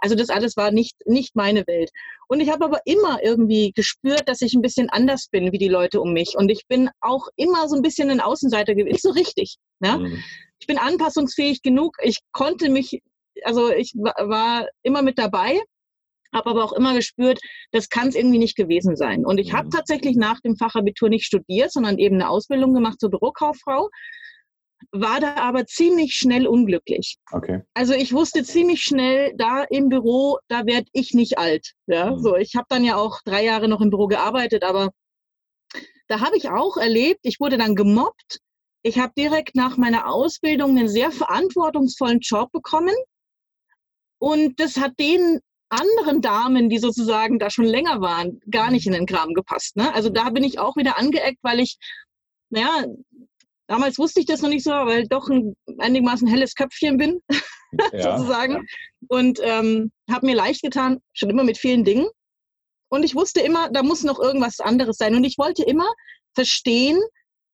Also 0.00 0.14
das 0.14 0.28
alles 0.28 0.56
war 0.56 0.70
nicht, 0.70 0.94
nicht 1.06 1.34
meine 1.34 1.66
Welt. 1.66 1.90
Und 2.28 2.40
ich 2.40 2.50
habe 2.50 2.64
aber 2.64 2.80
immer 2.84 3.22
irgendwie 3.22 3.72
gespürt, 3.74 4.28
dass 4.28 4.40
ich 4.40 4.54
ein 4.54 4.62
bisschen 4.62 4.90
anders 4.90 5.28
bin 5.30 5.52
wie 5.52 5.58
die 5.58 5.68
Leute 5.68 6.00
um 6.00 6.12
mich. 6.12 6.34
Und 6.36 6.50
ich 6.50 6.66
bin 6.68 6.90
auch 7.00 7.28
immer 7.36 7.68
so 7.68 7.76
ein 7.76 7.82
bisschen 7.82 8.10
ein 8.10 8.20
Außenseiter 8.20 8.74
gewesen. 8.74 8.92
Nicht 8.92 9.02
so 9.02 9.10
richtig. 9.10 9.56
Ja? 9.80 9.98
Mhm. 9.98 10.22
Ich 10.58 10.66
bin 10.66 10.78
anpassungsfähig 10.78 11.62
genug. 11.62 11.96
Ich 12.02 12.18
konnte 12.32 12.68
mich 12.70 13.00
also 13.44 13.70
ich 13.70 13.92
war 13.94 14.68
immer 14.82 15.02
mit 15.02 15.18
dabei, 15.18 15.60
habe 16.34 16.50
aber 16.50 16.64
auch 16.64 16.72
immer 16.72 16.94
gespürt, 16.94 17.40
das 17.72 17.88
kann 17.88 18.08
es 18.08 18.14
irgendwie 18.14 18.38
nicht 18.38 18.56
gewesen 18.56 18.96
sein. 18.96 19.24
Und 19.24 19.38
ich 19.38 19.52
habe 19.52 19.66
mhm. 19.66 19.70
tatsächlich 19.70 20.16
nach 20.16 20.40
dem 20.40 20.56
Fachabitur 20.56 21.08
nicht 21.08 21.24
studiert, 21.24 21.72
sondern 21.72 21.98
eben 21.98 22.16
eine 22.16 22.28
Ausbildung 22.28 22.74
gemacht 22.74 23.00
zur 23.00 23.10
Bürokauffrau, 23.10 23.88
war 24.92 25.20
da 25.20 25.36
aber 25.36 25.66
ziemlich 25.66 26.14
schnell 26.14 26.46
unglücklich. 26.46 27.16
Okay. 27.32 27.62
Also 27.74 27.94
ich 27.94 28.12
wusste 28.12 28.44
ziemlich 28.44 28.82
schnell, 28.82 29.32
da 29.36 29.64
im 29.64 29.88
Büro, 29.88 30.38
da 30.48 30.66
werde 30.66 30.88
ich 30.92 31.14
nicht 31.14 31.38
alt. 31.38 31.72
Ja, 31.86 32.12
mhm. 32.12 32.18
so 32.18 32.36
ich 32.36 32.54
habe 32.54 32.66
dann 32.68 32.84
ja 32.84 32.96
auch 32.96 33.20
drei 33.24 33.44
Jahre 33.44 33.68
noch 33.68 33.80
im 33.80 33.90
Büro 33.90 34.06
gearbeitet, 34.06 34.62
aber 34.62 34.90
da 36.08 36.20
habe 36.20 36.36
ich 36.36 36.50
auch 36.50 36.76
erlebt, 36.76 37.20
ich 37.22 37.40
wurde 37.40 37.58
dann 37.58 37.74
gemobbt. 37.74 38.38
Ich 38.82 39.00
habe 39.00 39.12
direkt 39.18 39.56
nach 39.56 39.76
meiner 39.76 40.08
Ausbildung 40.08 40.70
einen 40.70 40.88
sehr 40.88 41.10
verantwortungsvollen 41.10 42.20
Job 42.20 42.52
bekommen 42.52 42.94
und 44.18 44.58
das 44.60 44.76
hat 44.76 44.92
den 44.98 45.40
anderen 45.68 46.20
Damen, 46.20 46.68
die 46.68 46.78
sozusagen 46.78 47.38
da 47.38 47.50
schon 47.50 47.64
länger 47.64 48.00
waren, 48.00 48.40
gar 48.50 48.70
nicht 48.70 48.86
in 48.86 48.92
den 48.92 49.06
Kram 49.06 49.34
gepasst. 49.34 49.76
Ne? 49.76 49.92
Also 49.94 50.10
da 50.10 50.30
bin 50.30 50.44
ich 50.44 50.58
auch 50.58 50.76
wieder 50.76 50.96
angeeckt, 50.98 51.38
weil 51.42 51.60
ich, 51.60 51.76
naja, 52.50 52.84
damals 53.66 53.98
wusste 53.98 54.20
ich 54.20 54.26
das 54.26 54.42
noch 54.42 54.48
nicht 54.48 54.64
so, 54.64 54.70
weil 54.70 55.02
ich 55.02 55.08
doch 55.08 55.28
ein 55.28 55.56
einigermaßen 55.78 56.28
helles 56.28 56.54
Köpfchen 56.54 56.96
bin, 56.96 57.20
ja, 57.92 58.16
sozusagen. 58.16 58.66
Und 59.08 59.40
ähm, 59.42 59.90
habe 60.10 60.26
mir 60.26 60.36
leicht 60.36 60.62
getan, 60.62 61.00
schon 61.12 61.30
immer 61.30 61.44
mit 61.44 61.58
vielen 61.58 61.84
Dingen. 61.84 62.06
Und 62.88 63.02
ich 63.02 63.16
wusste 63.16 63.40
immer, 63.40 63.68
da 63.70 63.82
muss 63.82 64.04
noch 64.04 64.20
irgendwas 64.20 64.60
anderes 64.60 64.96
sein. 64.96 65.16
Und 65.16 65.24
ich 65.24 65.36
wollte 65.38 65.64
immer 65.64 65.92
verstehen, 66.34 67.00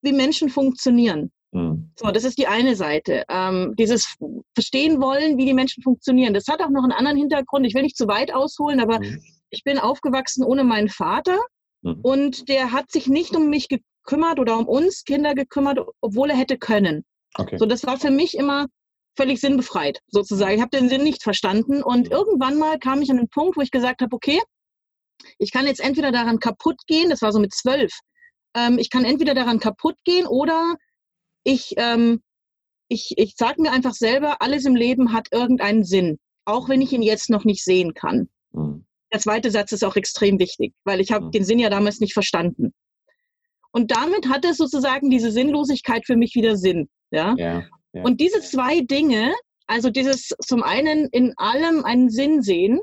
wie 0.03 0.13
Menschen 0.13 0.49
funktionieren. 0.49 1.31
Mhm. 1.51 1.91
So, 1.97 2.11
das 2.11 2.23
ist 2.23 2.37
die 2.37 2.47
eine 2.47 2.75
Seite. 2.75 3.23
Ähm, 3.29 3.73
dieses 3.77 4.15
Verstehen 4.55 5.01
wollen, 5.01 5.37
wie 5.37 5.45
die 5.45 5.53
Menschen 5.53 5.81
funktionieren. 5.83 6.33
Das 6.33 6.47
hat 6.47 6.61
auch 6.61 6.69
noch 6.69 6.83
einen 6.83 6.91
anderen 6.91 7.17
Hintergrund. 7.17 7.65
Ich 7.65 7.73
will 7.73 7.83
nicht 7.83 7.97
zu 7.97 8.07
weit 8.07 8.33
ausholen, 8.33 8.79
aber 8.79 8.99
mhm. 8.99 9.21
ich 9.49 9.63
bin 9.63 9.79
aufgewachsen 9.79 10.43
ohne 10.43 10.63
meinen 10.63 10.89
Vater 10.89 11.39
mhm. 11.81 11.99
und 12.01 12.49
der 12.49 12.71
hat 12.71 12.91
sich 12.91 13.07
nicht 13.07 13.35
um 13.35 13.49
mich 13.49 13.67
gekümmert 13.67 14.39
oder 14.39 14.57
um 14.57 14.67
uns 14.67 15.03
Kinder 15.03 15.33
gekümmert, 15.33 15.79
obwohl 16.01 16.29
er 16.29 16.37
hätte 16.37 16.57
können. 16.57 17.03
Okay. 17.35 17.57
So, 17.57 17.65
das 17.65 17.85
war 17.85 17.97
für 17.97 18.11
mich 18.11 18.37
immer 18.37 18.67
völlig 19.15 19.39
sinnbefreit, 19.39 19.99
sozusagen. 20.07 20.55
Ich 20.55 20.61
habe 20.61 20.75
den 20.75 20.89
Sinn 20.89 21.03
nicht 21.03 21.23
verstanden 21.23 21.83
und 21.83 22.07
mhm. 22.07 22.11
irgendwann 22.11 22.57
mal 22.57 22.79
kam 22.79 23.01
ich 23.01 23.09
an 23.11 23.17
den 23.17 23.29
Punkt, 23.29 23.57
wo 23.57 23.61
ich 23.61 23.71
gesagt 23.71 24.01
habe, 24.01 24.15
okay, 24.15 24.39
ich 25.37 25.51
kann 25.51 25.67
jetzt 25.67 25.79
entweder 25.79 26.11
daran 26.11 26.39
kaputt 26.39 26.81
gehen, 26.87 27.09
das 27.09 27.21
war 27.21 27.31
so 27.31 27.39
mit 27.39 27.53
zwölf, 27.53 27.91
ähm, 28.55 28.77
ich 28.77 28.89
kann 28.89 29.05
entweder 29.05 29.33
daran 29.33 29.59
kaputt 29.59 29.95
gehen 30.03 30.27
oder 30.27 30.75
ich, 31.43 31.73
ähm, 31.77 32.21
ich, 32.93 33.13
ich 33.17 33.35
sage 33.35 33.61
mir 33.61 33.71
einfach 33.71 33.93
selber, 33.93 34.41
alles 34.41 34.65
im 34.65 34.75
Leben 34.75 35.11
hat 35.11 35.27
irgendeinen 35.31 35.83
Sinn, 35.83 36.19
auch 36.45 36.69
wenn 36.69 36.81
ich 36.81 36.93
ihn 36.93 37.01
jetzt 37.01 37.29
noch 37.29 37.43
nicht 37.43 37.63
sehen 37.63 37.93
kann. 37.93 38.29
Mhm. 38.51 38.85
Der 39.11 39.19
zweite 39.19 39.51
Satz 39.51 39.71
ist 39.71 39.83
auch 39.83 39.95
extrem 39.95 40.39
wichtig, 40.39 40.73
weil 40.85 41.01
ich 41.01 41.11
habe 41.11 41.25
mhm. 41.25 41.31
den 41.31 41.43
Sinn 41.43 41.59
ja 41.59 41.69
damals 41.69 41.99
nicht 41.99 42.13
verstanden. 42.13 42.73
Und 43.71 43.91
damit 43.91 44.29
hat 44.29 44.45
es 44.45 44.57
sozusagen 44.57 45.09
diese 45.09 45.31
Sinnlosigkeit 45.31 46.05
für 46.05 46.15
mich 46.15 46.35
wieder 46.35 46.55
Sinn. 46.55 46.89
Ja? 47.11 47.35
ja, 47.37 47.63
ja. 47.93 48.03
Und 48.03 48.21
diese 48.21 48.41
zwei 48.41 48.81
Dinge, 48.81 49.33
also 49.67 49.89
dieses 49.89 50.29
zum 50.45 50.63
einen 50.63 51.07
in 51.09 51.33
allem 51.37 51.83
einen 51.83 52.09
Sinn 52.09 52.41
sehen 52.41 52.79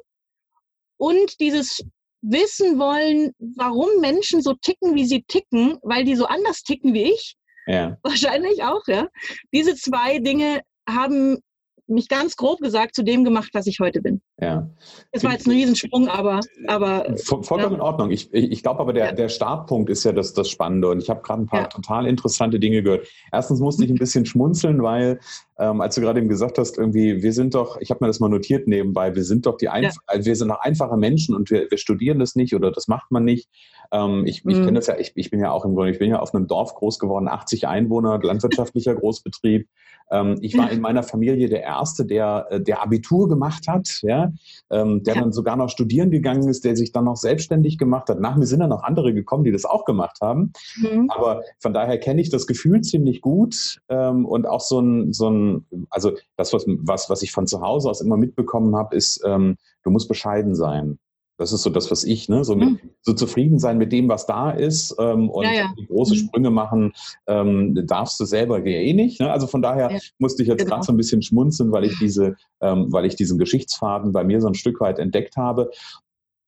und 0.97 1.40
dieses 1.40 1.85
wissen 2.23 2.79
wollen, 2.79 3.33
warum 3.38 3.88
Menschen 4.00 4.43
so 4.43 4.55
ticken, 4.55 4.95
wie 4.95 5.07
sie 5.07 5.23
ticken, 5.23 5.79
weil 5.83 6.05
die 6.05 6.17
so 6.17 6.26
anders 6.26 6.62
ticken 6.62 6.93
wie 6.93 7.12
ich. 7.12 7.37
Ja. 7.67 7.99
Wahrscheinlich 8.02 8.62
auch, 8.62 8.87
ja. 8.87 9.09
Diese 9.52 9.75
zwei 9.75 10.19
Dinge 10.19 10.61
haben 10.88 11.38
mich 11.87 12.09
ganz 12.09 12.37
grob 12.37 12.61
gesagt 12.61 12.95
zu 12.95 13.02
dem 13.02 13.25
gemacht, 13.25 13.50
was 13.52 13.67
ich 13.67 13.81
heute 13.81 14.00
bin. 14.00 14.23
Ja. 14.40 14.70
Es 15.12 15.23
war 15.23 15.32
jetzt 15.32 15.47
ein 15.47 15.50
Riesensprung, 15.50 16.09
aber. 16.09 16.40
aber 16.66 17.14
Vollkommen 17.18 17.62
ja. 17.62 17.75
in 17.75 17.80
Ordnung. 17.80 18.11
Ich, 18.11 18.32
ich 18.32 18.62
glaube 18.62 18.80
aber, 18.80 18.92
der, 18.92 19.06
ja. 19.06 19.12
der 19.12 19.28
Startpunkt 19.28 19.90
ist 19.90 20.04
ja 20.04 20.12
das, 20.12 20.32
das 20.32 20.49
Spannende. 20.49 20.88
Und 20.88 21.02
ich 21.02 21.11
habe 21.11 21.20
gerade 21.20 21.42
ein 21.42 21.47
paar 21.47 21.62
ja. 21.62 21.66
total 21.66 22.06
interessante 22.06 22.59
Dinge 22.59 22.82
gehört. 22.82 23.06
Erstens 23.32 23.61
musste 23.61 23.85
ich 23.85 23.90
ein 23.90 23.99
bisschen 23.99 24.25
schmunzeln, 24.25 24.82
weil, 24.82 25.20
ähm, 25.59 25.80
als 25.82 25.94
du 25.94 26.00
gerade 26.00 26.20
eben 26.20 26.28
gesagt 26.28 26.56
hast, 26.56 26.78
irgendwie, 26.78 27.23
wir 27.23 27.32
sind 27.32 27.54
doch, 27.54 27.78
ich 27.80 27.90
habe 27.90 28.02
mir 28.02 28.09
das 28.09 28.20
mal 28.20 28.28
notiert 28.28 28.66
nebenbei, 28.66 29.14
wir 29.14 29.25
sind 29.25 29.44
doch 29.44 29.59
die 29.59 29.68
Einf 29.68 29.94
also 30.06 30.26
wir 30.26 30.37
sind 30.37 30.49
doch 30.49 30.61
einfache 30.61 30.97
Menschen 30.97 31.35
und 31.35 31.50
wir, 31.50 31.70
wir 31.70 31.78
studieren 31.78 32.18
das 32.18 32.35
nicht 32.35 32.54
oder 32.54 32.70
das 32.70 32.88
macht 32.88 33.11
man 33.11 33.25
nicht. 33.25 33.49
Ähm, 33.92 34.25
ich 34.26 34.38
ich 34.38 34.56
mhm. 34.56 34.64
kenne 34.64 34.78
das 34.78 34.87
ja, 34.87 34.97
ich, 34.97 35.12
ich 35.16 35.30
bin 35.30 35.40
ja 35.40 35.50
auch 35.50 35.64
im 35.64 35.75
Grunde, 35.75 35.90
ich 35.90 35.99
bin 35.99 36.11
ja 36.11 36.20
auf 36.20 36.35
einem 36.35 36.47
Dorf 36.47 36.75
groß 36.75 36.99
geworden, 36.99 37.28
80 37.28 37.68
Einwohner, 37.68 38.18
landwirtschaftlicher 38.23 38.94
Großbetrieb. 38.94 39.68
Ähm, 40.11 40.38
ich 40.40 40.56
war 40.56 40.70
in 40.70 40.80
meiner 40.80 41.02
Familie 41.02 41.49
der 41.49 41.62
Erste, 41.62 42.04
der, 42.04 42.47
äh, 42.50 42.61
der 42.61 42.82
Abitur 42.82 43.28
gemacht 43.28 43.68
hat, 43.68 43.88
ja, 44.02 44.29
ähm, 44.70 45.02
der 45.02 45.14
ja. 45.14 45.20
dann 45.20 45.32
sogar 45.32 45.56
noch 45.56 45.68
studieren 45.68 46.10
gegangen 46.10 46.49
ist, 46.49 46.64
der 46.64 46.76
sich 46.76 46.92
dann 46.92 47.04
noch 47.04 47.16
selbstständig 47.16 47.78
gemacht 47.78 48.08
hat. 48.08 48.20
Nach 48.20 48.37
mir 48.37 48.46
sind 48.46 48.60
dann 48.60 48.70
noch 48.70 48.82
andere 48.82 49.12
gekommen, 49.14 49.44
die 49.44 49.52
das 49.52 49.64
auch 49.64 49.84
gemacht 49.84 50.18
haben. 50.20 50.52
Mhm. 50.76 51.10
Aber 51.10 51.42
von 51.58 51.72
daher 51.72 51.99
kenne 51.99 52.20
ich 52.20 52.30
das 52.30 52.46
Gefühl 52.46 52.80
ziemlich 52.82 53.20
gut 53.20 53.80
ähm, 53.88 54.26
und 54.26 54.46
auch 54.46 54.60
so 54.60 54.80
ein, 54.80 55.12
so 55.12 55.30
ein, 55.30 55.66
also 55.90 56.12
das, 56.37 56.52
was, 56.52 56.64
was, 56.66 57.10
was 57.10 57.22
ich 57.22 57.32
von 57.32 57.46
zu 57.46 57.60
Hause 57.60 57.90
aus 57.90 58.00
immer 58.00 58.16
mitbekommen 58.16 58.76
habe, 58.76 58.96
ist, 58.96 59.22
ähm, 59.25 59.56
du 59.82 59.90
musst 59.90 60.08
bescheiden 60.08 60.54
sein. 60.54 60.99
Das 61.40 61.54
ist 61.54 61.62
so 61.62 61.70
das, 61.70 61.90
was 61.90 62.04
ich, 62.04 62.28
ne? 62.28 62.44
so, 62.44 62.54
mit, 62.54 62.68
mhm. 62.68 62.80
so 63.00 63.14
zufrieden 63.14 63.59
sein 63.59 63.78
mit 63.78 63.92
dem, 63.92 64.11
was 64.11 64.26
da 64.26 64.50
ist 64.50 64.94
ähm, 64.99 65.30
und 65.30 65.44
ja, 65.44 65.52
ja. 65.52 65.75
große 65.88 66.14
mhm. 66.14 66.18
Sprünge 66.18 66.50
machen, 66.50 66.92
ähm, 67.26 67.87
darfst 67.87 68.20
du 68.20 68.26
selber 68.26 68.64
eh 68.66 68.92
nicht. 68.92 69.20
Ne? 69.20 69.32
Also 69.32 69.47
von 69.47 69.62
daher 69.62 69.90
ja. 69.90 69.99
musste 70.18 70.42
ich 70.42 70.49
jetzt 70.49 70.59
genau. 70.59 70.70
gerade 70.70 70.85
so 70.85 70.92
ein 70.92 70.99
bisschen 70.99 71.23
schmunzeln, 71.23 71.73
weil 71.73 71.85
ich 71.85 71.99
diese, 71.99 72.37
ähm, 72.61 72.92
weil 72.92 73.06
ich 73.06 73.16
diesen 73.16 73.38
Geschichtsfaden 73.38 74.12
bei 74.12 74.23
mir 74.23 74.42
so 74.42 74.49
ein 74.49 74.54
Stück 74.54 74.80
weit 74.80 74.99
entdeckt 74.99 75.38
habe. 75.38 75.70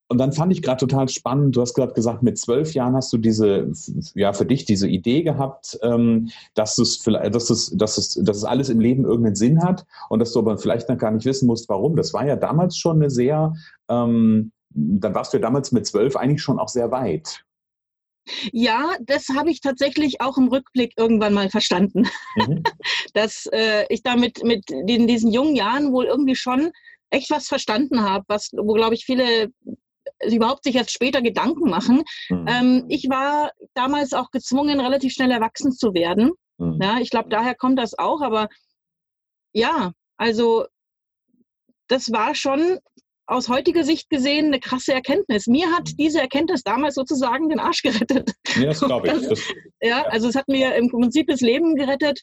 Und 0.08 0.18
dann 0.18 0.32
fand 0.32 0.52
ich 0.52 0.60
gerade 0.60 0.78
total 0.78 1.08
spannend, 1.08 1.56
du 1.56 1.62
hast 1.62 1.72
gerade 1.72 1.94
gesagt, 1.94 2.22
mit 2.22 2.36
zwölf 2.36 2.74
Jahren 2.74 2.94
hast 2.94 3.14
du 3.14 3.16
diese, 3.16 3.72
ja, 4.14 4.34
für 4.34 4.44
dich 4.44 4.66
diese 4.66 4.86
Idee 4.86 5.22
gehabt, 5.22 5.78
ähm, 5.82 6.28
dass, 6.52 6.76
es 6.76 7.02
dass, 7.02 7.48
es, 7.48 7.70
dass, 7.74 7.96
es, 7.96 8.14
dass 8.22 8.36
es 8.36 8.44
alles 8.44 8.68
im 8.68 8.78
Leben 8.78 9.06
irgendeinen 9.06 9.36
Sinn 9.36 9.62
hat 9.62 9.86
und 10.10 10.18
dass 10.18 10.34
du 10.34 10.40
aber 10.40 10.58
vielleicht 10.58 10.90
noch 10.90 10.98
gar 10.98 11.12
nicht 11.12 11.24
wissen 11.24 11.46
musst, 11.46 11.66
warum. 11.70 11.96
Das 11.96 12.12
war 12.12 12.26
ja 12.26 12.36
damals 12.36 12.76
schon 12.76 12.96
eine 12.96 13.08
sehr, 13.08 13.54
ähm, 13.88 14.52
dann 14.74 15.14
warst 15.14 15.32
du 15.32 15.38
ja 15.38 15.42
damals 15.42 15.72
mit 15.72 15.86
zwölf 15.86 16.16
eigentlich 16.16 16.42
schon 16.42 16.58
auch 16.58 16.68
sehr 16.68 16.90
weit. 16.90 17.44
Ja, 18.52 18.94
das 19.00 19.28
habe 19.30 19.50
ich 19.50 19.60
tatsächlich 19.60 20.20
auch 20.20 20.38
im 20.38 20.48
Rückblick 20.48 20.92
irgendwann 20.96 21.34
mal 21.34 21.50
verstanden. 21.50 22.08
Mhm. 22.36 22.62
Dass 23.14 23.46
äh, 23.52 23.84
ich 23.88 24.02
damit 24.02 24.44
mit 24.44 24.68
den, 24.70 25.06
diesen 25.06 25.32
jungen 25.32 25.56
Jahren 25.56 25.92
wohl 25.92 26.04
irgendwie 26.06 26.36
schon 26.36 26.70
echt 27.10 27.30
was 27.30 27.48
verstanden 27.48 28.02
habe, 28.02 28.24
was, 28.28 28.50
wo, 28.56 28.72
glaube 28.74 28.94
ich, 28.94 29.04
viele 29.04 29.52
überhaupt 30.26 30.64
sich 30.64 30.76
erst 30.76 30.92
später 30.92 31.20
Gedanken 31.20 31.68
machen. 31.68 32.04
Mhm. 32.28 32.46
Ähm, 32.48 32.84
ich 32.88 33.08
war 33.08 33.50
damals 33.74 34.12
auch 34.12 34.30
gezwungen, 34.30 34.80
relativ 34.80 35.12
schnell 35.12 35.30
erwachsen 35.30 35.72
zu 35.72 35.92
werden. 35.94 36.32
Mhm. 36.58 36.78
Ja, 36.80 36.98
ich 37.00 37.10
glaube, 37.10 37.28
daher 37.28 37.54
kommt 37.54 37.78
das 37.78 37.98
auch, 37.98 38.22
aber 38.22 38.48
ja, 39.52 39.92
also 40.16 40.66
das 41.88 42.10
war 42.12 42.34
schon 42.34 42.78
aus 43.26 43.48
heutiger 43.48 43.84
Sicht 43.84 44.10
gesehen 44.10 44.46
eine 44.46 44.60
krasse 44.60 44.92
Erkenntnis. 44.92 45.46
Mir 45.46 45.70
hat 45.70 45.88
mhm. 45.90 45.96
diese 45.96 46.20
Erkenntnis 46.20 46.62
damals 46.62 46.94
sozusagen 46.94 47.48
den 47.48 47.60
Arsch 47.60 47.82
gerettet. 47.82 48.32
Ja, 48.56 48.66
das 48.66 48.80
glaube 48.80 49.08
ich. 49.08 49.12
Das, 49.28 49.40
ja, 49.80 50.02
also 50.02 50.28
es 50.28 50.34
hat 50.34 50.48
mir 50.48 50.74
im 50.74 50.88
Prinzip 50.88 51.28
das 51.28 51.40
Leben 51.40 51.74
gerettet, 51.74 52.22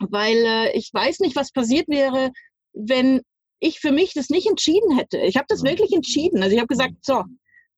weil 0.00 0.36
äh, 0.36 0.76
ich 0.76 0.90
weiß 0.92 1.20
nicht, 1.20 1.36
was 1.36 1.52
passiert 1.52 1.88
wäre, 1.88 2.30
wenn 2.72 3.20
ich 3.60 3.80
für 3.80 3.92
mich 3.92 4.14
das 4.14 4.30
nicht 4.30 4.48
entschieden 4.48 4.96
hätte. 4.96 5.18
Ich 5.18 5.36
habe 5.36 5.46
das 5.48 5.62
mhm. 5.62 5.68
wirklich 5.68 5.92
entschieden. 5.92 6.42
Also 6.42 6.54
ich 6.54 6.60
habe 6.60 6.68
gesagt, 6.68 6.94
so, 7.02 7.24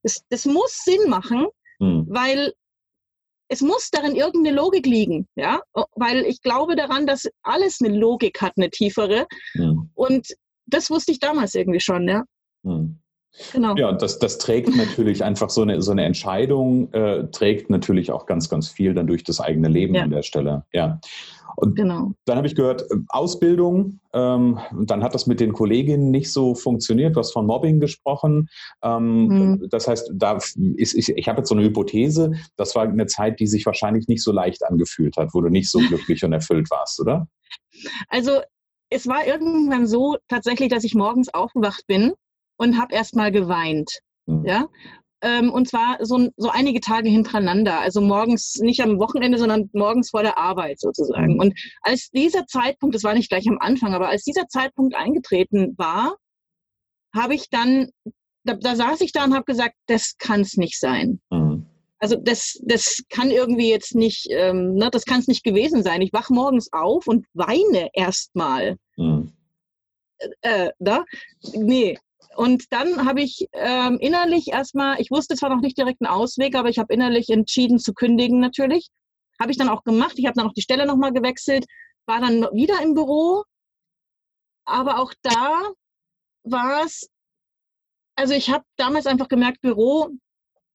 das, 0.02 0.22
das 0.28 0.44
muss 0.44 0.82
Sinn 0.84 1.08
machen, 1.08 1.46
mhm. 1.78 2.06
weil 2.08 2.52
es 3.48 3.60
muss 3.60 3.90
darin 3.90 4.16
irgendeine 4.16 4.56
Logik 4.56 4.86
liegen, 4.86 5.28
ja, 5.34 5.60
weil 5.94 6.24
ich 6.24 6.40
glaube 6.40 6.74
daran, 6.74 7.06
dass 7.06 7.28
alles 7.42 7.80
eine 7.82 7.94
Logik 7.94 8.40
hat, 8.40 8.54
eine 8.56 8.70
tiefere. 8.70 9.26
Mhm. 9.54 9.90
Und 9.94 10.28
das 10.64 10.88
wusste 10.88 11.12
ich 11.12 11.18
damals 11.18 11.54
irgendwie 11.54 11.80
schon, 11.80 12.08
ja. 12.08 12.24
Hm. 12.64 12.98
Genau. 13.52 13.74
Ja, 13.76 13.88
und 13.88 14.02
das, 14.02 14.18
das 14.18 14.36
trägt 14.36 14.76
natürlich 14.76 15.24
einfach 15.24 15.48
so 15.48 15.62
eine, 15.62 15.80
so 15.80 15.90
eine 15.90 16.04
Entscheidung, 16.04 16.92
äh, 16.92 17.28
trägt 17.30 17.70
natürlich 17.70 18.12
auch 18.12 18.26
ganz, 18.26 18.50
ganz 18.50 18.68
viel 18.68 18.92
dann 18.92 19.06
durch 19.06 19.24
das 19.24 19.40
eigene 19.40 19.68
Leben 19.68 19.94
ja. 19.94 20.02
an 20.02 20.10
der 20.10 20.22
Stelle. 20.22 20.64
Ja. 20.72 21.00
Und 21.56 21.76
genau. 21.76 22.12
dann 22.24 22.36
habe 22.36 22.46
ich 22.46 22.54
gehört, 22.54 22.84
Ausbildung, 23.08 24.00
ähm, 24.12 24.58
dann 24.84 25.02
hat 25.02 25.14
das 25.14 25.26
mit 25.26 25.40
den 25.40 25.52
Kolleginnen 25.52 26.10
nicht 26.10 26.32
so 26.32 26.54
funktioniert. 26.54 27.16
Du 27.16 27.20
hast 27.20 27.32
von 27.32 27.46
Mobbing 27.46 27.80
gesprochen. 27.80 28.48
Ähm, 28.82 29.26
mhm. 29.26 29.68
Das 29.70 29.88
heißt, 29.88 30.12
da 30.14 30.38
ist, 30.76 30.94
ich, 30.94 31.10
ich 31.10 31.28
habe 31.28 31.38
jetzt 31.38 31.48
so 31.48 31.54
eine 31.54 31.64
Hypothese, 31.64 32.32
das 32.56 32.74
war 32.74 32.84
eine 32.84 33.06
Zeit, 33.06 33.40
die 33.40 33.46
sich 33.46 33.66
wahrscheinlich 33.66 34.08
nicht 34.08 34.22
so 34.22 34.32
leicht 34.32 34.64
angefühlt 34.64 35.16
hat, 35.16 35.34
wo 35.34 35.40
du 35.40 35.48
nicht 35.48 35.70
so 35.70 35.78
glücklich 35.78 36.24
und 36.24 36.32
erfüllt 36.32 36.70
warst, 36.70 37.00
oder? 37.00 37.28
Also 38.08 38.40
es 38.90 39.06
war 39.06 39.26
irgendwann 39.26 39.86
so 39.86 40.16
tatsächlich, 40.28 40.68
dass 40.68 40.84
ich 40.84 40.94
morgens 40.94 41.32
aufgewacht 41.32 41.86
bin 41.86 42.12
und 42.56 42.80
habe 42.80 42.94
erstmal 42.94 43.32
geweint. 43.32 44.00
Mhm. 44.26 44.44
Ja? 44.46 44.68
Ähm, 45.22 45.52
und 45.52 45.68
zwar 45.68 45.98
so, 46.04 46.28
so 46.36 46.50
einige 46.50 46.80
Tage 46.80 47.08
hintereinander. 47.08 47.80
Also 47.80 48.00
morgens, 48.00 48.58
nicht 48.60 48.80
am 48.80 48.98
Wochenende, 48.98 49.38
sondern 49.38 49.70
morgens 49.72 50.10
vor 50.10 50.22
der 50.22 50.36
Arbeit 50.36 50.80
sozusagen. 50.80 51.34
Mhm. 51.34 51.40
Und 51.40 51.60
als 51.82 52.10
dieser 52.10 52.46
Zeitpunkt, 52.46 52.94
das 52.94 53.04
war 53.04 53.14
nicht 53.14 53.28
gleich 53.28 53.48
am 53.48 53.58
Anfang, 53.58 53.94
aber 53.94 54.08
als 54.08 54.24
dieser 54.24 54.48
Zeitpunkt 54.48 54.96
eingetreten 54.96 55.74
war, 55.78 56.16
habe 57.14 57.34
ich 57.34 57.50
dann, 57.50 57.90
da, 58.44 58.54
da, 58.54 58.74
saß 58.74 59.00
ich 59.02 59.12
da 59.12 59.24
und 59.24 59.34
habe 59.34 59.44
gesagt, 59.44 59.76
das 59.86 60.16
kann 60.18 60.40
es 60.40 60.56
nicht 60.56 60.80
sein. 60.80 61.20
Mhm. 61.30 61.66
Also 61.98 62.16
das, 62.16 62.60
das 62.64 63.04
kann 63.10 63.30
irgendwie 63.30 63.70
jetzt 63.70 63.94
nicht, 63.94 64.26
ähm, 64.30 64.74
ne, 64.74 64.90
das 64.90 65.04
kann 65.04 65.20
es 65.20 65.28
nicht 65.28 65.44
gewesen 65.44 65.84
sein. 65.84 66.02
Ich 66.02 66.12
wach 66.12 66.30
morgens 66.30 66.72
auf 66.72 67.06
und 67.06 67.26
weine 67.32 67.90
erstmal. 67.92 68.76
Mhm. 68.96 69.32
Äh, 70.40 70.70
da? 70.80 71.04
Nee, 71.54 71.96
und 72.36 72.72
dann 72.72 73.06
habe 73.06 73.22
ich 73.22 73.48
ähm, 73.52 73.98
innerlich 74.00 74.48
erstmal, 74.48 75.00
ich 75.00 75.10
wusste 75.10 75.36
zwar 75.36 75.50
noch 75.50 75.60
nicht 75.60 75.78
direkt 75.78 76.00
einen 76.00 76.12
Ausweg, 76.12 76.54
aber 76.54 76.68
ich 76.68 76.78
habe 76.78 76.92
innerlich 76.92 77.28
entschieden 77.30 77.78
zu 77.78 77.94
kündigen 77.94 78.40
natürlich. 78.40 78.88
Habe 79.40 79.50
ich 79.50 79.58
dann 79.58 79.68
auch 79.68 79.84
gemacht. 79.84 80.14
Ich 80.16 80.26
habe 80.26 80.34
dann 80.36 80.46
auch 80.46 80.52
die 80.52 80.62
Stelle 80.62 80.86
nochmal 80.86 81.12
gewechselt, 81.12 81.66
war 82.06 82.20
dann 82.20 82.42
wieder 82.52 82.80
im 82.82 82.94
Büro. 82.94 83.44
Aber 84.64 84.98
auch 85.00 85.12
da 85.22 85.70
war 86.44 86.84
es, 86.84 87.08
also 88.16 88.34
ich 88.34 88.50
habe 88.50 88.64
damals 88.76 89.06
einfach 89.06 89.28
gemerkt, 89.28 89.60
Büro, 89.60 90.10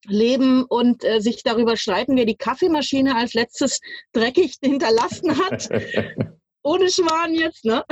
Leben 0.05 0.63
und 0.63 1.03
äh, 1.03 1.19
sich 1.19 1.43
darüber 1.43 1.75
streiten, 1.75 2.15
wer 2.15 2.25
die 2.25 2.37
Kaffeemaschine 2.37 3.15
als 3.15 3.33
letztes 3.33 3.79
dreckig 4.13 4.57
hinterlassen 4.61 5.37
hat. 5.37 5.69
Ohne 6.63 6.89
Schwan 6.89 7.33
jetzt, 7.33 7.65
ne? 7.65 7.83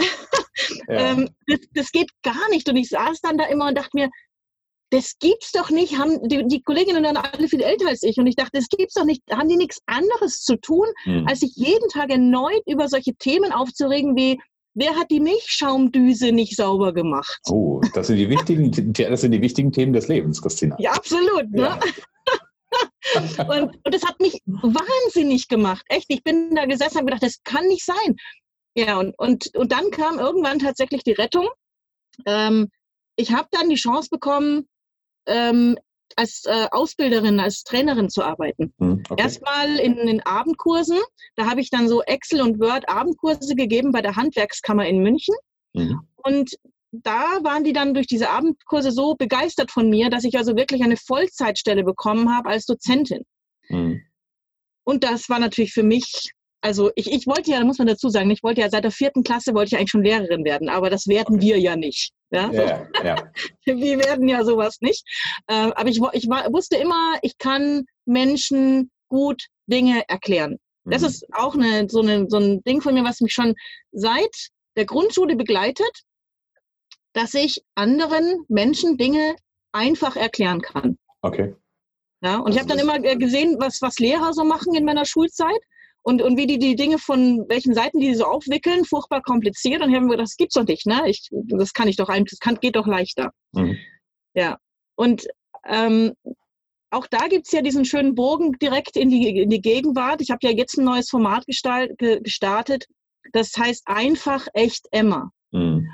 Ja. 0.87 1.11
ähm, 1.11 1.29
das, 1.47 1.59
das, 1.73 1.91
geht 1.91 2.09
gar 2.23 2.49
nicht. 2.49 2.69
Und 2.69 2.75
ich 2.75 2.89
saß 2.89 3.19
dann 3.21 3.37
da 3.37 3.45
immer 3.45 3.67
und 3.67 3.77
dachte 3.77 3.91
mir, 3.93 4.09
das 4.91 5.17
gibt's 5.19 5.51
doch 5.51 5.69
nicht. 5.69 5.97
Haben 5.97 6.27
die, 6.27 6.47
die 6.47 6.61
Kolleginnen 6.61 7.03
dann 7.03 7.17
alle 7.17 7.47
viel 7.47 7.61
älter 7.61 7.87
als 7.87 8.03
ich 8.03 8.17
und 8.17 8.27
ich 8.27 8.35
dachte, 8.35 8.51
das 8.53 8.69
gibt's 8.69 8.93
doch 8.93 9.03
nicht. 9.03 9.21
Haben 9.31 9.49
die 9.49 9.57
nichts 9.57 9.79
anderes 9.85 10.41
zu 10.41 10.55
tun, 10.57 10.87
mhm. 11.05 11.27
als 11.27 11.41
sich 11.41 11.53
jeden 11.55 11.89
Tag 11.89 12.09
erneut 12.09 12.61
über 12.65 12.87
solche 12.87 13.15
Themen 13.15 13.51
aufzuregen 13.51 14.15
wie 14.15 14.39
Wer 14.77 14.93
hat 14.97 15.09
die 15.09 15.21
Milchschaumdüse 15.21 16.33
nicht 16.33 16.57
sauber 16.57 16.93
gemacht? 16.93 17.39
Oh, 17.47 17.79
das 17.93 18.07
sind 18.07 18.17
die 18.17 18.29
wichtigen, 18.29 18.93
das 18.93 19.21
sind 19.21 19.31
die 19.31 19.41
wichtigen 19.41 19.71
Themen 19.71 19.93
des 19.93 20.09
Lebens, 20.09 20.41
Christina. 20.41 20.75
Ja, 20.79 20.91
absolut. 20.91 21.49
Ne? 21.49 21.61
Ja. 21.61 21.79
und, 23.47 23.73
und 23.85 23.93
das 23.93 24.03
hat 24.03 24.19
mich 24.19 24.41
wahnsinnig 24.45 25.47
gemacht. 25.47 25.85
Echt, 25.87 26.07
ich 26.09 26.25
bin 26.25 26.53
da 26.55 26.65
gesessen 26.65 26.99
und 26.99 27.05
gedacht, 27.05 27.23
das 27.23 27.41
kann 27.45 27.65
nicht 27.67 27.85
sein. 27.85 28.17
Ja, 28.75 28.99
und, 28.99 29.17
und, 29.17 29.55
und 29.55 29.71
dann 29.71 29.89
kam 29.91 30.19
irgendwann 30.19 30.59
tatsächlich 30.59 31.03
die 31.03 31.13
Rettung. 31.13 31.47
Ähm, 32.25 32.69
ich 33.15 33.33
habe 33.33 33.47
dann 33.51 33.69
die 33.69 33.75
Chance 33.75 34.09
bekommen, 34.11 34.67
ähm, 35.27 35.77
als 36.15 36.43
äh, 36.45 36.67
Ausbilderin, 36.71 37.39
als 37.39 37.63
Trainerin 37.63 38.09
zu 38.09 38.23
arbeiten. 38.23 38.73
Mhm, 38.77 39.03
okay. 39.09 39.21
Erstmal 39.21 39.77
in 39.79 39.95
den 39.95 40.21
Abendkursen. 40.25 40.99
Da 41.35 41.49
habe 41.49 41.61
ich 41.61 41.69
dann 41.69 41.87
so 41.87 42.01
Excel 42.03 42.41
und 42.41 42.59
Word 42.59 42.87
Abendkurse 42.87 43.55
gegeben 43.55 43.91
bei 43.91 44.01
der 44.01 44.15
Handwerkskammer 44.15 44.85
in 44.85 44.99
München. 45.01 45.35
Mhm. 45.73 46.01
Und 46.17 46.55
da 46.91 47.39
waren 47.43 47.63
die 47.63 47.73
dann 47.73 47.93
durch 47.93 48.07
diese 48.07 48.29
Abendkurse 48.29 48.91
so 48.91 49.15
begeistert 49.15 49.71
von 49.71 49.89
mir, 49.89 50.09
dass 50.09 50.23
ich 50.23 50.37
also 50.37 50.55
wirklich 50.55 50.83
eine 50.83 50.97
Vollzeitstelle 50.97 51.83
bekommen 51.83 52.33
habe 52.33 52.49
als 52.49 52.65
Dozentin. 52.65 53.23
Mhm. 53.69 54.01
Und 54.83 55.03
das 55.03 55.29
war 55.29 55.39
natürlich 55.39 55.73
für 55.73 55.83
mich, 55.83 56.31
also 56.65 56.91
ich, 56.95 57.11
ich 57.11 57.27
wollte 57.27 57.51
ja, 57.51 57.59
da 57.59 57.65
muss 57.65 57.77
man 57.77 57.87
dazu 57.87 58.09
sagen, 58.09 58.29
ich 58.31 58.43
wollte 58.43 58.61
ja 58.61 58.69
seit 58.69 58.83
der 58.83 58.91
vierten 58.91 59.23
Klasse 59.23 59.53
wollte 59.53 59.69
ich 59.69 59.77
eigentlich 59.77 59.91
schon 59.91 60.03
Lehrerin 60.03 60.43
werden, 60.43 60.67
aber 60.67 60.89
das 60.89 61.07
werden 61.07 61.39
wir 61.41 61.59
ja 61.59 61.75
nicht. 61.75 62.11
Ja, 62.31 62.51
ja, 62.51 62.87
ja. 63.03 63.15
wir 63.65 63.99
werden 63.99 64.27
ja 64.27 64.43
sowas 64.43 64.77
nicht. 64.81 65.05
Äh, 65.47 65.71
aber 65.75 65.89
ich, 65.89 66.01
ich 66.13 66.27
war, 66.27 66.51
wusste 66.51 66.77
immer, 66.77 67.19
ich 67.21 67.37
kann 67.37 67.85
Menschen 68.05 68.89
gut 69.09 69.43
Dinge 69.67 70.03
erklären. 70.07 70.57
Das 70.85 71.01
mhm. 71.01 71.07
ist 71.07 71.25
auch 71.33 71.53
eine, 71.53 71.87
so, 71.89 72.01
eine, 72.01 72.27
so 72.29 72.37
ein 72.37 72.63
Ding 72.63 72.81
von 72.81 72.93
mir, 72.93 73.03
was 73.03 73.21
mich 73.21 73.33
schon 73.33 73.55
seit 73.91 74.49
der 74.75 74.85
Grundschule 74.85 75.35
begleitet 75.35 76.03
dass 77.15 77.33
ich 77.33 77.63
anderen 77.75 78.45
Menschen 78.49 78.97
Dinge 78.97 79.35
einfach 79.71 80.15
erklären 80.17 80.61
kann. 80.61 80.97
Okay. 81.21 81.55
Ja, 82.21 82.37
und 82.37 82.47
also 82.47 82.57
ich 82.57 82.59
habe 82.59 82.69
dann 82.69 82.79
immer 82.79 83.03
äh, 83.03 83.15
gesehen, 83.15 83.55
was, 83.57 83.81
was 83.81 83.99
Lehrer 83.99 84.33
so 84.33 84.43
machen 84.43 84.75
in 84.75 84.83
meiner 84.83 85.05
Schulzeit 85.05 85.59
und, 86.05 86.21
und 86.21 86.37
wie 86.37 86.45
die 86.45 86.59
die 86.59 86.75
Dinge 86.75 86.99
von 86.99 87.49
welchen 87.49 87.73
Seiten 87.73 87.99
die 87.99 88.13
so 88.13 88.25
aufwickeln, 88.25 88.85
furchtbar 88.85 89.23
kompliziert. 89.23 89.81
Und 89.81 89.89
ich 89.89 89.95
habe 89.95 90.05
mir 90.05 90.11
gedacht, 90.11 90.27
das 90.27 90.37
gibt's 90.37 90.53
doch 90.53 90.63
nicht, 90.63 90.85
ne? 90.85 91.01
Ich, 91.07 91.29
das 91.31 91.73
kann 91.73 91.87
ich 91.87 91.95
doch 91.95 92.09
eigentlich, 92.09 92.29
das 92.29 92.39
kann, 92.39 92.59
geht 92.59 92.75
doch 92.75 92.85
leichter. 92.85 93.31
Mhm. 93.53 93.75
Ja. 94.35 94.59
Und 94.95 95.27
ähm, 95.65 96.13
auch 96.91 97.07
da 97.07 97.27
gibt 97.27 97.47
es 97.47 97.53
ja 97.53 97.63
diesen 97.63 97.85
schönen 97.85 98.13
Bogen 98.13 98.51
direkt 98.61 98.97
in 98.97 99.09
die, 99.09 99.41
in 99.41 99.49
die 99.49 99.61
Gegenwart. 99.61 100.21
Ich 100.21 100.29
habe 100.29 100.41
ja 100.43 100.51
jetzt 100.51 100.77
ein 100.77 100.85
neues 100.85 101.09
Format 101.09 101.47
gestalt, 101.47 101.97
gestartet. 101.97 102.85
Das 103.33 103.53
heißt 103.57 103.87
einfach 103.87 104.45
echt 104.53 104.85
Emma. 104.91 105.31
Mhm. 105.49 105.89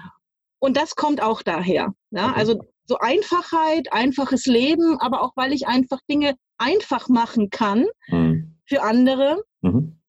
Und 0.59 0.75
das 0.75 0.97
kommt 0.97 1.23
auch 1.23 1.41
daher. 1.41 1.93
Ja? 2.09 2.31
Okay. 2.31 2.33
Also 2.35 2.59
so 2.83 2.97
Einfachheit, 2.97 3.93
einfaches 3.93 4.45
Leben, 4.45 4.99
aber 4.99 5.21
auch 5.21 5.31
weil 5.37 5.53
ich 5.53 5.67
einfach 5.67 5.99
Dinge 6.09 6.35
einfach 6.57 7.07
machen 7.07 7.49
kann 7.49 7.85
mhm. 8.09 8.57
für 8.65 8.83
andere. 8.83 9.41
Mhm. 9.61 10.00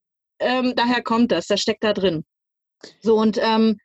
Ähm, 0.42 0.74
daher 0.76 1.02
kommt 1.02 1.32
das, 1.32 1.46
das 1.46 1.60
steckt 1.60 1.84
da 1.84 1.92
drin. 1.92 2.24
So 3.00 3.16
und 3.16 3.38
ähm, 3.40 3.78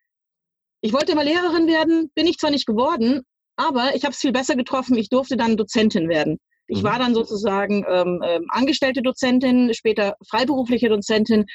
ich 0.81 0.93
wollte 0.93 1.11
immer 1.11 1.23
Lehrerin 1.23 1.67
werden, 1.67 2.11
bin 2.15 2.27
ich 2.27 2.37
zwar 2.37 2.51
nicht 2.51 2.65
geworden, 2.65 3.21
aber 3.55 3.95
ich 3.95 4.03
habe 4.03 4.13
es 4.13 4.19
viel 4.19 4.31
besser 4.31 4.55
getroffen. 4.55 4.97
Ich 4.97 5.09
durfte 5.09 5.37
dann 5.37 5.57
Dozentin 5.57 6.09
werden. 6.09 6.39
Ich 6.67 6.81
mhm. 6.81 6.87
war 6.87 6.99
dann 6.99 7.15
sozusagen 7.15 7.85
ähm, 7.89 8.21
ähm, 8.25 8.45
angestellte 8.49 9.01
Dozentin, 9.01 9.73
später 9.73 10.15
freiberufliche 10.27 10.89
Dozentin 10.89 11.45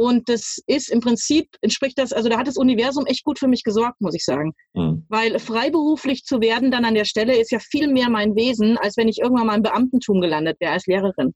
und 0.00 0.30
das 0.30 0.58
ist 0.66 0.88
im 0.88 1.00
Prinzip, 1.00 1.48
entspricht 1.60 1.98
das, 1.98 2.14
also 2.14 2.30
da 2.30 2.38
hat 2.38 2.46
das 2.46 2.56
Universum 2.56 3.04
echt 3.04 3.22
gut 3.22 3.38
für 3.38 3.48
mich 3.48 3.64
gesorgt, 3.64 4.00
muss 4.00 4.14
ich 4.14 4.24
sagen. 4.24 4.54
Mhm. 4.72 5.04
Weil 5.10 5.38
freiberuflich 5.38 6.24
zu 6.24 6.40
werden 6.40 6.70
dann 6.70 6.86
an 6.86 6.94
der 6.94 7.04
Stelle 7.04 7.38
ist 7.38 7.50
ja 7.50 7.58
viel 7.58 7.86
mehr 7.86 8.08
mein 8.08 8.34
Wesen, 8.34 8.78
als 8.78 8.96
wenn 8.96 9.08
ich 9.08 9.18
irgendwann 9.18 9.46
mal 9.46 9.56
im 9.56 9.62
Beamtentum 9.62 10.22
gelandet 10.22 10.56
wäre 10.58 10.72
als 10.72 10.86
Lehrerin. 10.86 11.34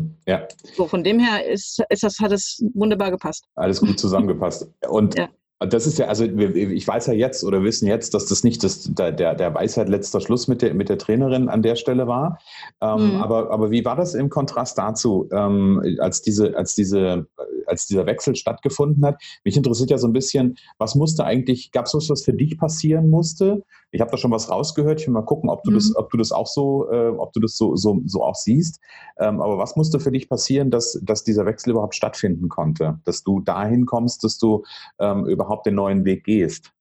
Mhm. 0.00 0.16
Ja. 0.26 0.46
So, 0.74 0.86
von 0.86 1.04
dem 1.04 1.18
her 1.18 1.46
ist, 1.46 1.82
ist 1.88 2.02
das, 2.02 2.18
hat 2.20 2.32
es 2.32 2.64
wunderbar 2.74 3.10
gepasst. 3.10 3.44
Alles 3.54 3.80
gut 3.80 3.98
zusammengepasst. 3.98 4.68
Und 4.88 5.16
ja. 5.16 5.28
Das 5.60 5.86
ist 5.86 5.98
ja, 5.98 6.06
also 6.06 6.24
ich 6.24 6.86
weiß 6.86 7.06
ja 7.06 7.12
jetzt 7.12 7.44
oder 7.44 7.62
wissen 7.62 7.86
jetzt, 7.86 8.12
dass 8.12 8.26
das 8.26 8.42
nicht 8.42 8.64
das, 8.64 8.90
der, 8.92 9.12
der 9.12 9.54
Weisheit 9.54 9.88
letzter 9.88 10.20
Schluss 10.20 10.48
mit 10.48 10.62
der, 10.62 10.74
mit 10.74 10.88
der 10.88 10.98
Trainerin 10.98 11.48
an 11.48 11.62
der 11.62 11.76
Stelle 11.76 12.08
war. 12.08 12.38
Ähm, 12.80 13.14
mhm. 13.14 13.22
aber, 13.22 13.50
aber 13.50 13.70
wie 13.70 13.84
war 13.84 13.94
das 13.94 14.14
im 14.14 14.30
Kontrast 14.30 14.76
dazu, 14.78 15.28
ähm, 15.32 15.96
als, 16.00 16.22
diese, 16.22 16.56
als, 16.56 16.74
diese, 16.74 17.26
als 17.66 17.86
dieser 17.86 18.04
Wechsel 18.04 18.34
stattgefunden 18.34 19.04
hat? 19.06 19.22
Mich 19.44 19.56
interessiert 19.56 19.90
ja 19.90 19.98
so 19.98 20.08
ein 20.08 20.12
bisschen, 20.12 20.56
was 20.78 20.96
musste 20.96 21.24
eigentlich, 21.24 21.70
gab 21.70 21.86
es 21.86 21.94
was, 21.94 22.10
was 22.10 22.24
für 22.24 22.34
dich 22.34 22.58
passieren 22.58 23.08
musste? 23.08 23.62
Ich 23.92 24.00
habe 24.00 24.10
da 24.10 24.16
schon 24.16 24.32
was 24.32 24.50
rausgehört. 24.50 25.00
Ich 25.00 25.06
will 25.06 25.14
mal 25.14 25.22
gucken, 25.22 25.48
ob 25.48 25.62
du 25.62 25.70
mhm. 25.70 25.76
das, 25.76 25.94
ob 25.94 26.10
du 26.10 26.16
das 26.16 26.32
auch 26.32 26.48
so, 26.48 26.90
äh, 26.90 27.10
ob 27.10 27.32
du 27.32 27.38
das 27.38 27.56
so, 27.56 27.76
so, 27.76 28.02
so 28.06 28.24
auch 28.24 28.34
siehst. 28.34 28.80
Ähm, 29.18 29.40
aber 29.40 29.56
was 29.56 29.76
musste 29.76 30.00
für 30.00 30.10
dich 30.10 30.28
passieren, 30.28 30.72
dass, 30.72 30.98
dass 31.00 31.22
dieser 31.22 31.46
Wechsel 31.46 31.70
überhaupt 31.70 31.94
stattfinden 31.94 32.48
konnte? 32.48 32.98
Dass 33.04 33.22
du 33.22 33.40
dahin 33.40 33.86
kommst, 33.86 34.24
dass 34.24 34.36
du 34.36 34.64
ähm, 34.98 35.26
überhaupt 35.26 35.43
überhaupt 35.44 35.66
den 35.66 35.74
neuen 35.74 36.04
Weg 36.04 36.24
gehst? 36.24 36.72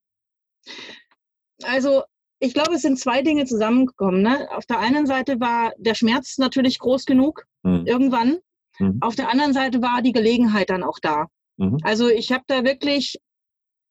Also 1.64 2.04
ich 2.40 2.54
glaube, 2.54 2.74
es 2.74 2.82
sind 2.82 3.00
zwei 3.00 3.22
Dinge 3.22 3.46
zusammengekommen. 3.46 4.22
Ne? 4.22 4.50
Auf 4.52 4.66
der 4.66 4.80
einen 4.80 5.06
Seite 5.06 5.40
war 5.40 5.72
der 5.78 5.96
Schmerz 5.96 6.38
natürlich 6.38 6.80
groß 6.80 7.06
genug, 7.06 7.46
mhm. 7.64 7.86
irgendwann. 7.86 8.40
Mhm. 8.80 8.98
Auf 9.02 9.16
der 9.16 9.30
anderen 9.30 9.54
Seite 9.54 9.82
war 9.82 10.02
die 10.02 10.12
Gelegenheit 10.12 10.70
dann 10.70 10.84
auch 10.84 11.00
da. 11.02 11.28
Mhm. 11.58 11.78
Also 11.84 12.10
ich 12.10 12.32
habe 12.32 12.44
da 12.48 12.64
wirklich, 12.64 13.18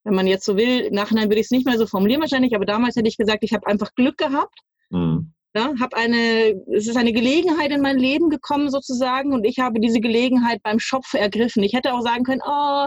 wenn 0.05 0.15
man 0.15 0.27
jetzt 0.27 0.45
so 0.45 0.57
will, 0.57 0.91
Nachhinein 0.91 1.29
würde 1.29 1.41
ich 1.41 1.47
es 1.47 1.51
nicht 1.51 1.67
mehr 1.67 1.79
so 1.79 1.87
formulieren 1.87 2.21
wahrscheinlich, 2.21 2.55
aber 2.55 2.67
damals 2.67 2.97
hätte 2.97 3.09
ich 3.09 3.17
gesagt, 3.17 3.43
ich 3.43 3.55
habe 3.55 3.67
einfach 3.67 3.95
Glück 3.95 4.19
gehabt. 4.19 4.59
Mhm. 4.91 5.33
Ja, 5.55 5.75
hab 5.81 5.93
eine, 5.93 6.55
es 6.75 6.89
ist 6.89 6.97
eine 6.97 7.13
Gelegenheit 7.13 7.71
in 7.73 7.83
mein 7.83 7.99
Leben 7.99 8.31
gekommen 8.31 8.71
sozusagen 8.71 9.35
und 9.35 9.45
ich 9.45 9.59
habe 9.59 9.81
diese 9.81 10.01
Gelegenheit 10.01 10.63
beim 10.63 10.79
Schopf 10.79 11.13
ergriffen. 11.13 11.63
Ich 11.63 11.75
hätte 11.75 11.93
auch 11.93 12.01
sagen 12.01 12.25
können, 12.25 12.41
oh, 12.43 12.87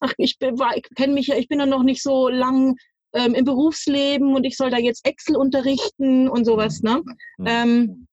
ach, 0.00 0.12
ich, 0.18 0.36
ich 0.40 0.82
kenne 0.96 1.14
mich 1.14 1.28
ja, 1.28 1.36
ich 1.36 1.48
bin 1.48 1.60
ja 1.60 1.66
noch 1.66 1.82
nicht 1.82 2.02
so 2.02 2.28
lang 2.28 2.76
ähm, 3.12 3.34
im 3.34 3.44
Berufsleben 3.44 4.34
und 4.34 4.44
ich 4.44 4.56
soll 4.56 4.70
da 4.70 4.78
jetzt 4.78 5.06
Excel 5.06 5.36
unterrichten 5.36 6.28
und 6.28 6.44
sowas. 6.44 6.82
Ne? 6.82 7.02
Mhm. 7.38 7.46
Ähm, 7.46 8.06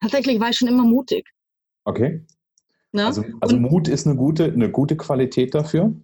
tatsächlich 0.00 0.40
war 0.40 0.50
ich 0.50 0.56
schon 0.56 0.68
immer 0.68 0.84
mutig. 0.84 1.28
Okay. 1.84 2.24
Ne? 2.92 3.06
Also, 3.06 3.24
also 3.40 3.56
Mut 3.56 3.88
ist 3.88 4.06
eine 4.06 4.16
gute, 4.16 4.44
eine 4.44 4.70
gute 4.70 4.96
Qualität 4.96 5.54
dafür? 5.54 5.94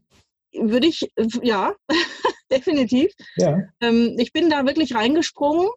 Würde 0.55 0.87
ich, 0.87 1.11
ja, 1.43 1.75
definitiv. 2.51 3.13
Ja. 3.37 3.59
Ähm, 3.81 4.17
ich 4.19 4.33
bin 4.33 4.51
da 4.51 4.67
wirklich 4.67 4.95
reingesprungen, 4.95 5.69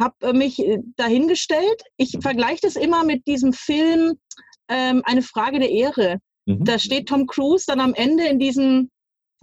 habe 0.00 0.14
äh, 0.20 0.32
mich 0.32 0.58
äh, 0.58 0.78
dahingestellt. 0.96 1.82
Ich 1.96 2.16
vergleiche 2.20 2.60
das 2.62 2.76
immer 2.76 3.04
mit 3.04 3.26
diesem 3.26 3.52
Film 3.52 4.14
ähm, 4.68 5.02
Eine 5.04 5.22
Frage 5.22 5.58
der 5.58 5.70
Ehre. 5.70 6.18
Mhm. 6.46 6.64
Da 6.64 6.78
steht 6.78 7.08
Tom 7.08 7.26
Cruise 7.26 7.64
dann 7.66 7.80
am 7.80 7.94
Ende 7.94 8.26
in 8.26 8.38
diesem, 8.38 8.90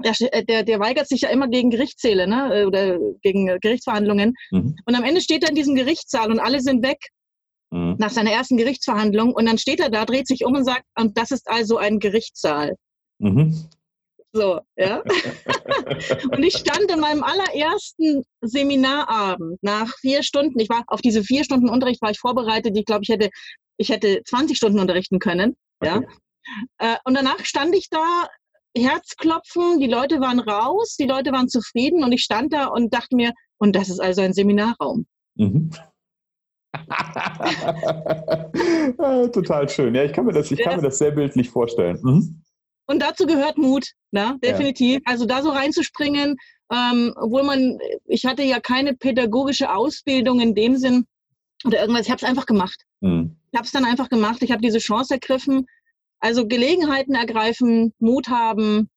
der, 0.04 0.14
äh, 0.32 0.64
der, 0.64 0.80
weigert 0.80 1.08
sich 1.08 1.22
ja 1.22 1.30
immer 1.30 1.48
gegen 1.48 1.70
Gerichtssäle 1.70 2.28
ne? 2.28 2.62
Äh, 2.62 2.66
oder 2.66 2.98
gegen 3.22 3.46
Gerichtsverhandlungen. 3.60 4.34
Mhm. 4.52 4.76
Und 4.86 4.96
am 4.96 5.04
Ende 5.04 5.22
steht 5.22 5.44
er 5.44 5.50
in 5.50 5.56
diesem 5.56 5.76
Gerichtssaal 5.76 6.32
und 6.32 6.40
alle 6.40 6.62
sind 6.62 6.84
weg 6.84 7.00
mhm. 7.72 7.96
nach 8.00 8.10
seiner 8.10 8.32
ersten 8.32 8.58
Gerichtsverhandlung. 8.58 9.34
Und 9.34 9.46
dann 9.46 9.58
steht 9.58 9.80
er 9.80 9.90
da, 9.90 10.06
dreht 10.06 10.28
sich 10.28 10.46
um 10.46 10.56
und 10.56 10.64
sagt, 10.64 10.84
und 10.98 11.18
das 11.18 11.32
ist 11.32 11.48
also 11.50 11.78
ein 11.78 12.00
Gerichtssaal. 12.00 12.76
Mhm. 13.20 13.70
So, 14.36 14.60
ja. 14.78 15.04
und 16.32 16.44
ich 16.44 16.58
stand 16.58 16.90
in 16.92 17.00
meinem 17.00 17.22
allerersten 17.22 18.24
Seminarabend 18.42 19.62
nach 19.62 19.94
vier 20.00 20.24
Stunden. 20.24 20.60
Ich 20.60 20.70
war 20.70 20.84
auf 20.88 21.02
diese 21.02 21.24
vier 21.24 21.44
Stunden 21.44 21.70
Unterricht 21.70 22.02
war 22.02 22.10
ich 22.10 22.20
vorbereitet. 22.20 22.76
Ich 22.76 22.86
glaube, 22.86 23.02
ich 23.04 23.10
hätte, 23.10 23.30
ich 23.78 23.90
hätte 23.90 24.22
20 24.26 24.58
Stunden 24.58 24.80
unterrichten 24.80 25.20
können. 25.20 25.56
Okay. 25.80 26.02
Ja. 26.02 26.02
Äh, 26.78 26.98
und 27.06 27.16
danach 27.16 27.44
stand 27.46 27.76
ich 27.76 27.90
da, 27.90 28.28
Herzklopfen, 28.76 29.80
die 29.80 29.88
Leute 29.88 30.20
waren 30.20 30.40
raus, 30.40 30.96
die 31.00 31.06
Leute 31.06 31.32
waren 31.32 31.48
zufrieden 31.48 32.04
und 32.04 32.12
ich 32.12 32.24
stand 32.24 32.54
da 32.54 32.68
und 32.68 32.94
dachte 32.94 33.16
mir, 33.16 33.34
und 33.60 33.76
das 33.76 33.90
ist 33.90 34.00
also 34.00 34.22
ein 34.22 34.34
Seminarraum. 34.34 35.06
Mhm. 35.36 35.70
Total 39.32 39.70
schön. 39.70 39.94
Ja, 39.94 40.04
ich 40.04 40.14
kann 40.14 40.26
mir 40.26 40.34
das, 40.34 40.50
ich 40.50 40.60
kann 40.60 40.78
mir 40.78 40.82
das 40.82 40.98
sehr 40.98 41.12
bildlich 41.12 41.52
vorstellen. 41.52 42.00
Mhm. 42.02 42.42
Und 42.86 43.02
dazu 43.02 43.26
gehört 43.26 43.58
Mut, 43.58 43.92
ne? 44.12 44.38
definitiv. 44.44 44.96
Ja. 44.96 45.12
Also 45.12 45.26
da 45.26 45.42
so 45.42 45.52
reinzuspringen, 45.52 46.36
ähm, 46.72 47.14
obwohl 47.16 47.44
man, 47.44 47.78
ich 48.06 48.26
hatte 48.26 48.44
ja 48.44 48.60
keine 48.60 48.96
pädagogische 48.96 49.74
Ausbildung 49.74 50.40
in 50.40 50.56
dem 50.56 50.78
Sinn 50.78 51.06
oder 51.64 51.80
irgendwas, 51.80 52.08
ich 52.08 52.12
habe 52.12 52.22
es 52.22 52.28
einfach 52.28 52.46
gemacht. 52.46 52.84
Mhm. 53.02 53.38
Ich 53.52 53.58
habe 53.58 53.66
es 53.66 53.72
dann 53.72 53.86
einfach 53.86 54.10
gemacht. 54.10 54.42
Ich 54.42 54.52
habe 54.52 54.62
diese 54.62 54.80
Chance 54.80 55.14
ergriffen, 55.14 55.68
also 56.24 56.48
Gelegenheiten 56.48 57.16
ergreifen, 57.16 57.94
Mut 58.00 58.30
haben, 58.30 58.90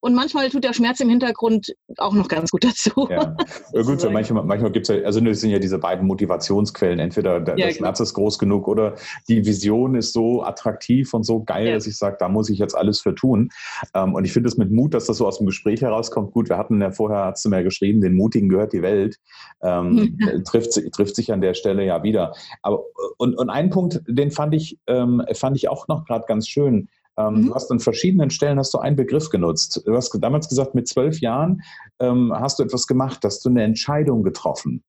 und 0.00 0.14
manchmal 0.14 0.48
tut 0.48 0.62
der 0.62 0.72
Schmerz 0.72 1.00
im 1.00 1.08
Hintergrund 1.08 1.74
auch 1.96 2.14
noch 2.14 2.28
ganz 2.28 2.50
gut 2.50 2.64
dazu. 2.64 3.08
Ja, 3.10 3.36
ja 3.72 3.82
gut, 3.82 4.00
so 4.00 4.10
manchmal, 4.10 4.44
manchmal 4.44 4.70
gibt 4.70 4.88
es 4.88 4.96
ja, 4.96 5.04
also 5.04 5.24
es 5.24 5.40
sind 5.40 5.50
ja 5.50 5.58
diese 5.58 5.78
beiden 5.78 6.06
Motivationsquellen. 6.06 7.00
Entweder 7.00 7.40
der, 7.40 7.58
ja, 7.58 7.66
der 7.66 7.74
Schmerz 7.74 7.98
genau. 7.98 8.04
ist 8.04 8.14
groß 8.14 8.38
genug 8.38 8.68
oder 8.68 8.94
die 9.28 9.44
Vision 9.44 9.96
ist 9.96 10.12
so 10.12 10.42
attraktiv 10.42 11.12
und 11.14 11.24
so 11.24 11.42
geil, 11.42 11.66
ja. 11.66 11.74
dass 11.74 11.86
ich 11.86 11.96
sage, 11.96 12.16
da 12.20 12.28
muss 12.28 12.48
ich 12.48 12.58
jetzt 12.58 12.76
alles 12.76 13.00
für 13.00 13.14
tun. 13.14 13.50
Ähm, 13.94 14.14
und 14.14 14.24
ich 14.24 14.32
finde 14.32 14.48
es 14.48 14.56
mit 14.56 14.70
Mut, 14.70 14.94
dass 14.94 15.06
das 15.06 15.16
so 15.16 15.26
aus 15.26 15.38
dem 15.38 15.46
Gespräch 15.46 15.82
herauskommt. 15.82 16.32
Gut, 16.32 16.48
wir 16.48 16.58
hatten 16.58 16.80
ja 16.80 16.92
vorher, 16.92 17.24
hast 17.24 17.44
du 17.44 17.48
mir 17.48 17.64
geschrieben, 17.64 18.00
den 18.00 18.14
Mutigen 18.14 18.48
gehört 18.48 18.72
die 18.72 18.82
Welt. 18.82 19.16
Ähm, 19.62 20.16
trifft, 20.44 20.80
trifft 20.92 21.16
sich 21.16 21.32
an 21.32 21.40
der 21.40 21.54
Stelle 21.54 21.84
ja 21.84 22.04
wieder. 22.04 22.34
Aber, 22.62 22.84
und, 23.16 23.34
und 23.36 23.50
einen 23.50 23.70
Punkt, 23.70 24.00
den 24.06 24.30
fand 24.30 24.54
ich, 24.54 24.78
ähm, 24.86 25.24
fand 25.34 25.56
ich 25.56 25.68
auch 25.68 25.88
noch 25.88 26.04
gerade 26.04 26.24
ganz 26.28 26.46
schön 26.46 26.88
ähm, 27.18 27.34
mhm. 27.34 27.46
Du 27.48 27.54
hast 27.54 27.70
an 27.70 27.80
verschiedenen 27.80 28.30
Stellen 28.30 28.58
hast 28.58 28.72
du 28.72 28.78
einen 28.78 28.96
Begriff 28.96 29.28
genutzt. 29.30 29.82
Du 29.84 29.94
hast 29.94 30.16
damals 30.20 30.48
gesagt, 30.48 30.74
mit 30.74 30.88
zwölf 30.88 31.20
Jahren 31.20 31.62
ähm, 32.00 32.32
hast 32.34 32.58
du 32.58 32.62
etwas 32.62 32.86
gemacht, 32.86 33.20
hast 33.24 33.44
du 33.44 33.50
eine 33.50 33.64
Entscheidung 33.64 34.22
getroffen. 34.22 34.82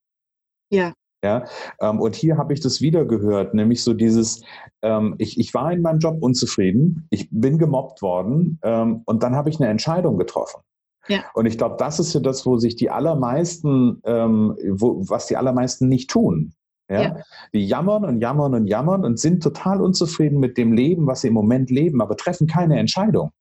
Ja. 0.71 0.93
Ja, 1.21 1.43
ähm, 1.81 1.99
und 1.99 2.15
hier 2.15 2.37
habe 2.37 2.53
ich 2.53 2.61
das 2.61 2.79
wieder 2.79 3.03
gehört, 3.03 3.53
nämlich 3.53 3.83
so 3.83 3.93
dieses, 3.93 4.41
ähm, 4.81 5.15
ich, 5.17 5.37
ich 5.37 5.53
war 5.53 5.73
in 5.73 5.81
meinem 5.81 5.99
Job 5.99 6.17
unzufrieden, 6.21 7.07
ich 7.09 7.27
bin 7.29 7.57
gemobbt 7.57 8.01
worden 8.01 8.57
ähm, 8.63 9.01
und 9.03 9.21
dann 9.21 9.35
habe 9.35 9.49
ich 9.49 9.59
eine 9.59 9.67
Entscheidung 9.67 10.17
getroffen. 10.17 10.61
Ja. 11.09 11.25
Und 11.33 11.45
ich 11.45 11.57
glaube, 11.57 11.75
das 11.77 11.99
ist 11.99 12.13
ja 12.13 12.21
das, 12.21 12.45
wo 12.45 12.57
sich 12.57 12.77
die 12.77 12.89
allermeisten, 12.89 13.99
ähm, 14.05 14.55
wo, 14.69 15.01
was 15.09 15.25
die 15.25 15.35
allermeisten 15.35 15.89
nicht 15.89 16.09
tun. 16.09 16.53
Ja? 16.89 17.01
ja? 17.01 17.15
Die 17.53 17.65
jammern 17.65 18.03
und 18.03 18.19
jammern 18.19 18.53
und 18.53 18.67
jammern 18.67 19.05
und 19.05 19.19
sind 19.19 19.43
total 19.43 19.81
unzufrieden 19.81 20.39
mit 20.39 20.57
dem 20.57 20.73
Leben, 20.73 21.07
was 21.07 21.21
sie 21.21 21.27
im 21.27 21.33
Moment 21.33 21.69
leben, 21.69 22.01
aber 22.01 22.17
treffen 22.17 22.47
keine 22.47 22.79
Entscheidung. 22.79 23.31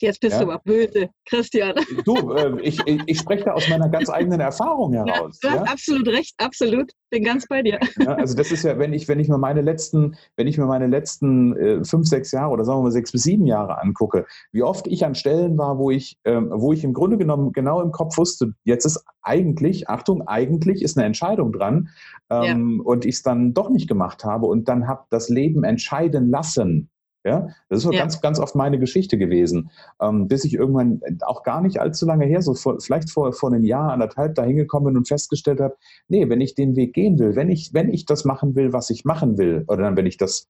Jetzt 0.00 0.20
bist 0.20 0.34
ja? 0.34 0.44
du 0.44 0.52
aber 0.52 0.62
böse, 0.64 1.10
Christian. 1.28 1.74
Du, 2.04 2.32
äh, 2.32 2.60
ich, 2.62 2.78
ich, 2.86 3.18
spreche 3.18 3.44
da 3.44 3.52
aus 3.52 3.68
meiner 3.68 3.88
ganz 3.88 4.08
eigenen 4.08 4.40
Erfahrung 4.40 4.92
heraus. 4.92 5.38
Ja, 5.42 5.50
du 5.50 5.60
hast 5.60 5.72
absolut 5.72 6.08
recht, 6.08 6.34
absolut. 6.38 6.92
Bin 7.10 7.24
ganz 7.24 7.46
bei 7.48 7.62
dir. 7.62 7.80
Ja, 7.98 8.14
also 8.14 8.36
das 8.36 8.52
ist 8.52 8.64
ja, 8.64 8.78
wenn 8.78 8.92
ich, 8.92 9.08
wenn 9.08 9.18
ich 9.18 9.28
mir 9.28 9.38
meine 9.38 9.60
letzten, 9.60 10.16
wenn 10.36 10.46
ich 10.46 10.56
mir 10.58 10.66
meine 10.66 10.86
letzten 10.86 11.56
äh, 11.56 11.84
fünf, 11.84 12.06
sechs 12.06 12.30
Jahre 12.30 12.52
oder 12.52 12.64
sagen 12.64 12.78
wir 12.78 12.84
mal 12.84 12.90
sechs 12.92 13.12
bis 13.12 13.22
sieben 13.22 13.46
Jahre 13.46 13.80
angucke, 13.80 14.26
wie 14.52 14.62
oft 14.62 14.86
ich 14.86 15.04
an 15.04 15.14
Stellen 15.14 15.58
war, 15.58 15.78
wo 15.78 15.90
ich, 15.90 16.18
ähm, 16.24 16.50
wo 16.52 16.72
ich 16.72 16.84
im 16.84 16.92
Grunde 16.92 17.18
genommen 17.18 17.52
genau 17.52 17.80
im 17.80 17.90
Kopf 17.90 18.18
wusste, 18.18 18.52
jetzt 18.64 18.84
ist 18.84 19.04
eigentlich, 19.22 19.88
Achtung, 19.88 20.26
eigentlich 20.28 20.82
ist 20.82 20.96
eine 20.96 21.06
Entscheidung 21.06 21.52
dran 21.52 21.88
ähm, 22.30 22.80
und 22.84 23.04
ich 23.04 23.16
es 23.16 23.22
dann 23.22 23.54
doch 23.54 23.70
nicht 23.70 23.88
gemacht 23.88 24.24
habe 24.24 24.46
und 24.46 24.68
dann 24.68 24.86
habe 24.86 25.04
das 25.10 25.28
Leben 25.28 25.64
entscheiden 25.64 26.30
lassen. 26.30 26.90
Ja, 27.24 27.48
das 27.68 27.78
ist 27.78 27.82
so 27.82 27.92
ja. 27.92 27.98
ganz, 27.98 28.20
ganz 28.20 28.38
oft 28.38 28.54
meine 28.54 28.78
Geschichte 28.78 29.18
gewesen, 29.18 29.70
ähm, 30.00 30.28
bis 30.28 30.44
ich 30.44 30.54
irgendwann 30.54 31.00
auch 31.22 31.42
gar 31.42 31.60
nicht 31.60 31.80
allzu 31.80 32.06
lange 32.06 32.26
her, 32.26 32.42
so 32.42 32.54
vor, 32.54 32.80
vielleicht 32.80 33.10
vor, 33.10 33.32
vor 33.32 33.52
einem 33.52 33.64
Jahr, 33.64 33.92
anderthalb 33.92 34.36
da 34.36 34.44
hingekommen 34.44 34.92
bin 34.92 34.96
und 34.98 35.08
festgestellt 35.08 35.60
habe, 35.60 35.76
nee, 36.06 36.28
wenn 36.28 36.40
ich 36.40 36.54
den 36.54 36.76
Weg 36.76 36.94
gehen 36.94 37.18
will, 37.18 37.34
wenn 37.34 37.50
ich, 37.50 37.74
wenn 37.74 37.92
ich 37.92 38.06
das 38.06 38.24
machen 38.24 38.54
will, 38.54 38.72
was 38.72 38.88
ich 38.90 39.04
machen 39.04 39.36
will, 39.36 39.64
oder 39.66 39.82
dann, 39.82 39.96
wenn 39.96 40.06
ich 40.06 40.16
das 40.16 40.48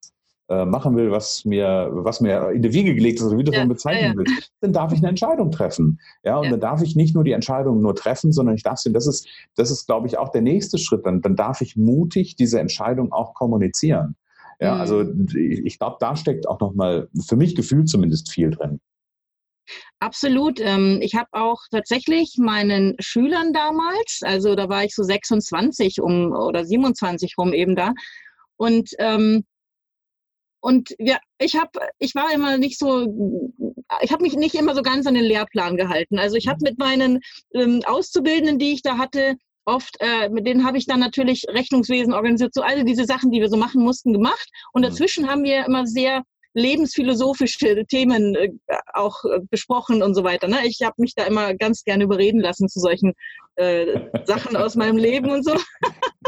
äh, 0.51 0.65
machen 0.65 0.97
will, 0.97 1.11
was 1.11 1.45
mir, 1.45 1.89
was 1.93 2.21
mir 2.21 2.51
in 2.53 2.63
die 2.63 2.73
Wiege 2.73 2.95
gelegt 2.95 3.19
ist, 3.19 3.27
oder 3.27 3.39
wie 3.39 3.45
du 3.45 3.51
es 3.51 3.59
ja, 3.59 3.65
bezeichnen 3.67 4.13
ja, 4.13 4.17
willst, 4.17 4.53
dann 4.61 4.73
darf 4.73 4.93
ich 4.93 4.99
eine 4.99 5.09
Entscheidung 5.09 5.51
treffen. 5.51 6.01
Ja, 6.23 6.39
und 6.39 6.51
dann 6.51 6.61
darf 6.61 6.83
ich 6.83 6.97
nicht 6.97 7.15
nur 7.15 7.25
die 7.25 7.33
Entscheidung 7.33 7.81
nur 7.81 7.95
treffen, 7.95 8.33
sondern 8.33 8.55
ich 8.55 8.63
darf 8.63 8.79
sie, 8.79 8.93
das 8.93 9.07
ist, 9.07 9.29
das 9.57 9.71
ist, 9.71 9.87
glaube 9.87 10.07
ich, 10.07 10.17
auch 10.17 10.31
der 10.31 10.43
nächste 10.43 10.79
Schritt, 10.79 11.05
dann, 11.05 11.21
dann 11.23 11.37
darf 11.37 11.61
ich 11.61 11.77
mutig 11.77 12.37
diese 12.37 12.61
Entscheidung 12.61 13.13
auch 13.13 13.35
kommunizieren. 13.35 14.17
Ja, 14.61 14.77
also 14.77 15.05
mhm. 15.05 15.29
ich 15.35 15.79
glaube, 15.79 15.97
da 16.01 16.17
steckt 16.17 16.49
auch 16.49 16.61
nochmal, 16.61 17.09
für 17.27 17.37
mich 17.37 17.55
gefühlt 17.55 17.89
zumindest 17.89 18.31
viel 18.31 18.51
drin. 18.51 18.81
Absolut. 20.01 20.61
Ähm, 20.61 20.99
ich 21.03 21.15
habe 21.15 21.29
auch 21.33 21.61
tatsächlich 21.71 22.37
meinen 22.39 22.97
Schülern 23.01 23.53
damals, 23.53 24.21
also 24.23 24.55
da 24.55 24.69
war 24.69 24.85
ich 24.85 24.95
so 24.95 25.03
26 25.03 26.01
um 26.01 26.33
oder 26.33 26.65
27 26.65 27.37
rum 27.37 27.53
eben 27.53 27.77
da. 27.77 27.93
Und 28.57 28.91
ähm, 28.99 29.45
und 30.61 30.95
ja, 30.99 31.19
ich 31.39 31.57
habe, 31.57 31.71
ich 31.99 32.15
war 32.17 32.33
immer 32.33 32.59
nicht 32.59 32.79
so, 32.79 33.07
ich 34.03 34.13
habe 34.13 34.23
mich 34.23 34.35
nicht 34.35 34.57
immer 34.57 34.75
so 34.75 34.83
ganz 34.83 35.07
an 35.07 35.15
den 35.15 35.25
Lehrplan 35.25 35.77
gehalten. 35.77 36.19
Also 36.19 36.37
ich 36.37 36.49
habe 36.49 36.59
mhm. 36.61 36.65
mit 36.65 36.79
meinen 36.79 37.21
ähm, 37.55 37.81
Auszubildenden, 37.87 38.59
die 38.59 38.73
ich 38.73 38.83
da 38.83 38.99
hatte, 38.99 39.37
oft, 39.69 39.97
äh, 40.01 40.29
mit 40.29 40.47
denen 40.47 40.67
habe 40.67 40.79
ich 40.79 40.87
dann 40.87 41.01
natürlich 41.01 41.45
Rechnungswesen 41.49 42.15
organisiert, 42.15 42.55
so 42.55 42.63
alle 42.63 42.85
diese 42.85 43.05
Sachen, 43.05 43.31
die 43.31 43.41
wir 43.41 43.49
so 43.49 43.57
machen 43.57 43.83
mussten, 43.83 44.13
gemacht. 44.13 44.49
Und 44.73 44.83
mhm. 44.83 44.87
dazwischen 44.87 45.29
haben 45.29 45.45
wir 45.45 45.65
immer 45.67 45.87
sehr 45.87 46.23
lebensphilosophische 46.55 47.85
Themen 47.87 48.35
äh, 48.35 48.51
auch 48.95 49.25
äh, 49.25 49.41
besprochen 49.51 50.03
und 50.03 50.15
so 50.15 50.25
weiter. 50.25 50.49
Ne? 50.49 50.59
Ich 50.65 50.81
habe 50.83 50.95
mich 50.99 51.15
da 51.15 51.25
immer 51.25 51.55
ganz 51.55 51.85
gerne 51.85 52.05
überreden 52.05 52.41
lassen 52.41 52.69
zu 52.69 52.81
solchen 52.81 53.15
äh, 53.57 54.01
Sachen 54.25 54.57
aus 54.57 54.75
meinem 54.75 54.97
Leben 54.97 55.31
und 55.31 55.45
so. 55.45 55.55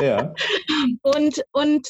Ja. 0.00 0.34
Und, 1.02 1.42
und 1.52 1.88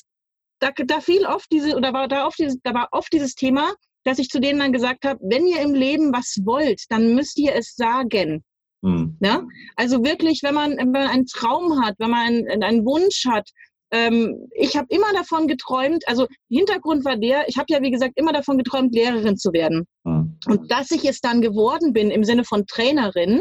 da, 0.59 0.71
da 0.73 1.01
fiel 1.01 1.27
oft 1.27 1.51
diese, 1.53 1.77
oder 1.77 1.93
war 1.93 2.09
da 2.09 2.27
oft 2.27 2.39
dieses, 2.39 2.59
da 2.63 2.75
war 2.75 2.89
oft 2.93 3.13
dieses 3.13 3.35
Thema, 3.35 3.73
dass 4.05 4.19
ich 4.19 4.29
zu 4.29 4.41
denen 4.41 4.59
dann 4.59 4.73
gesagt 4.73 5.05
habe, 5.05 5.21
wenn 5.23 5.47
ihr 5.47 5.61
im 5.61 5.75
Leben 5.75 6.13
was 6.13 6.39
wollt, 6.45 6.83
dann 6.89 7.15
müsst 7.15 7.39
ihr 7.39 7.55
es 7.55 7.77
sagen. 7.77 8.43
Mhm. 8.83 9.17
Ja? 9.21 9.47
Also 9.77 10.05
wirklich, 10.05 10.43
wenn 10.43 10.55
man, 10.55 10.77
wenn 10.77 10.91
man 10.91 11.09
einen 11.09 11.27
Traum 11.27 11.85
hat, 11.85 11.95
wenn 11.99 12.11
man 12.11 12.27
einen, 12.27 12.63
einen 12.63 12.85
Wunsch 12.85 13.27
hat, 13.27 13.49
ähm, 13.93 14.49
ich 14.53 14.77
habe 14.77 14.87
immer 14.91 15.13
davon 15.13 15.49
geträumt, 15.49 16.07
also 16.07 16.27
Hintergrund 16.49 17.05
war 17.05 17.17
der, 17.17 17.49
ich 17.49 17.59
habe 17.59 17.67
ja 17.69 17.83
wie 17.83 17.91
gesagt 17.91 18.13
immer 18.17 18.33
davon 18.33 18.57
geträumt, 18.57 18.95
Lehrerin 18.95 19.37
zu 19.37 19.53
werden. 19.53 19.87
Mhm. 20.05 20.39
Und 20.47 20.71
dass 20.71 20.91
ich 20.91 21.05
es 21.05 21.21
dann 21.21 21.43
geworden 21.43 21.93
bin 21.93 22.11
im 22.11 22.25
Sinne 22.25 22.45
von 22.45 22.67
Trainerin, 22.67 23.41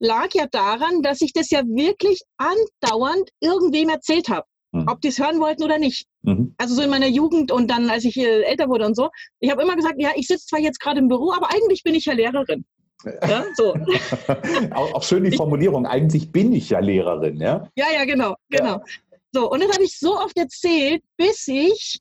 lag 0.00 0.28
ja 0.34 0.46
daran, 0.50 1.02
dass 1.02 1.20
ich 1.20 1.32
das 1.32 1.50
ja 1.50 1.62
wirklich 1.66 2.22
andauernd 2.36 3.28
irgendwem 3.40 3.90
erzählt 3.90 4.28
habe. 4.28 4.46
Mhm. 4.72 4.88
Ob 4.88 5.00
die 5.00 5.08
es 5.08 5.18
hören 5.18 5.38
wollten 5.38 5.62
oder 5.62 5.78
nicht. 5.78 6.06
Mhm. 6.22 6.54
Also 6.58 6.74
so 6.74 6.82
in 6.82 6.90
meiner 6.90 7.06
Jugend 7.06 7.52
und 7.52 7.70
dann, 7.70 7.90
als 7.90 8.04
ich 8.04 8.16
älter 8.16 8.68
wurde 8.68 8.86
und 8.86 8.96
so. 8.96 9.10
Ich 9.40 9.50
habe 9.50 9.62
immer 9.62 9.76
gesagt, 9.76 9.96
ja, 9.98 10.10
ich 10.16 10.26
sitze 10.26 10.46
zwar 10.46 10.60
jetzt 10.60 10.80
gerade 10.80 10.98
im 10.98 11.08
Büro, 11.08 11.32
aber 11.32 11.50
eigentlich 11.52 11.82
bin 11.82 11.94
ich 11.94 12.06
ja 12.06 12.14
Lehrerin. 12.14 12.64
Ja, 13.04 13.44
so. 13.54 13.74
auch, 14.70 14.94
auch, 14.94 15.02
schön 15.02 15.24
die 15.24 15.36
Formulierung, 15.36 15.86
eigentlich 15.86 16.30
bin 16.32 16.52
ich 16.52 16.70
ja 16.70 16.78
Lehrerin, 16.78 17.40
ja? 17.40 17.68
Ja, 17.76 17.86
ja, 17.92 18.04
genau, 18.04 18.36
genau. 18.48 18.76
Ja. 18.76 18.84
So, 19.32 19.50
und 19.50 19.62
das 19.62 19.72
habe 19.72 19.84
ich 19.84 19.98
so 19.98 20.18
oft 20.18 20.36
erzählt, 20.38 21.02
bis 21.16 21.48
ich, 21.48 21.98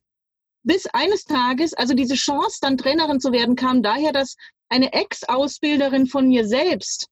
bis 0.63 0.87
eines 0.87 1.25
Tages, 1.25 1.73
also 1.73 1.93
diese 1.93 2.15
Chance, 2.15 2.59
dann 2.61 2.77
Trainerin 2.77 3.19
zu 3.19 3.31
werden, 3.31 3.55
kam 3.55 3.81
daher, 3.81 4.11
dass 4.11 4.35
eine 4.69 4.93
Ex-Ausbilderin 4.93 6.07
von 6.07 6.27
mir 6.27 6.47
selbst, 6.47 7.07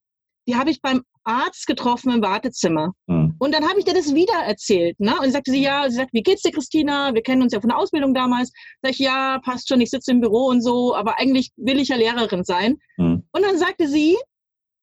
die 0.47 0.55
habe 0.55 0.69
ich 0.69 0.81
beim 0.81 1.03
Arzt 1.23 1.67
getroffen 1.67 2.11
im 2.11 2.21
Wartezimmer. 2.21 2.93
Mhm. 3.07 3.35
Und 3.39 3.53
dann 3.53 3.67
habe 3.67 3.79
ich 3.79 3.85
dir 3.85 3.93
das 3.93 4.13
wieder 4.13 4.33
erzählt. 4.45 4.99
Ne? 4.99 5.19
Und 5.19 5.31
sagte 5.31 5.51
sie, 5.51 5.61
ja, 5.61 5.89
sie 5.89 5.95
sagt, 5.95 6.13
wie 6.13 6.23
geht's 6.23 6.41
dir, 6.41 6.51
Christina? 6.51 7.13
Wir 7.13 7.21
kennen 7.21 7.41
uns 7.41 7.53
ja 7.53 7.61
von 7.61 7.69
der 7.69 7.77
Ausbildung 7.77 8.13
damals. 8.13 8.51
Sag 8.81 8.91
ich, 8.91 8.99
ja, 8.99 9.39
passt 9.39 9.69
schon, 9.69 9.81
ich 9.81 9.89
sitze 9.89 10.11
im 10.11 10.21
Büro 10.21 10.47
und 10.47 10.61
so, 10.61 10.95
aber 10.95 11.19
eigentlich 11.19 11.51
will 11.57 11.79
ich 11.79 11.89
ja 11.89 11.95
Lehrerin 11.95 12.43
sein. 12.43 12.77
Mhm. 12.97 13.23
Und 13.31 13.41
dann 13.41 13.57
sagte 13.57 13.87
sie, 13.87 14.17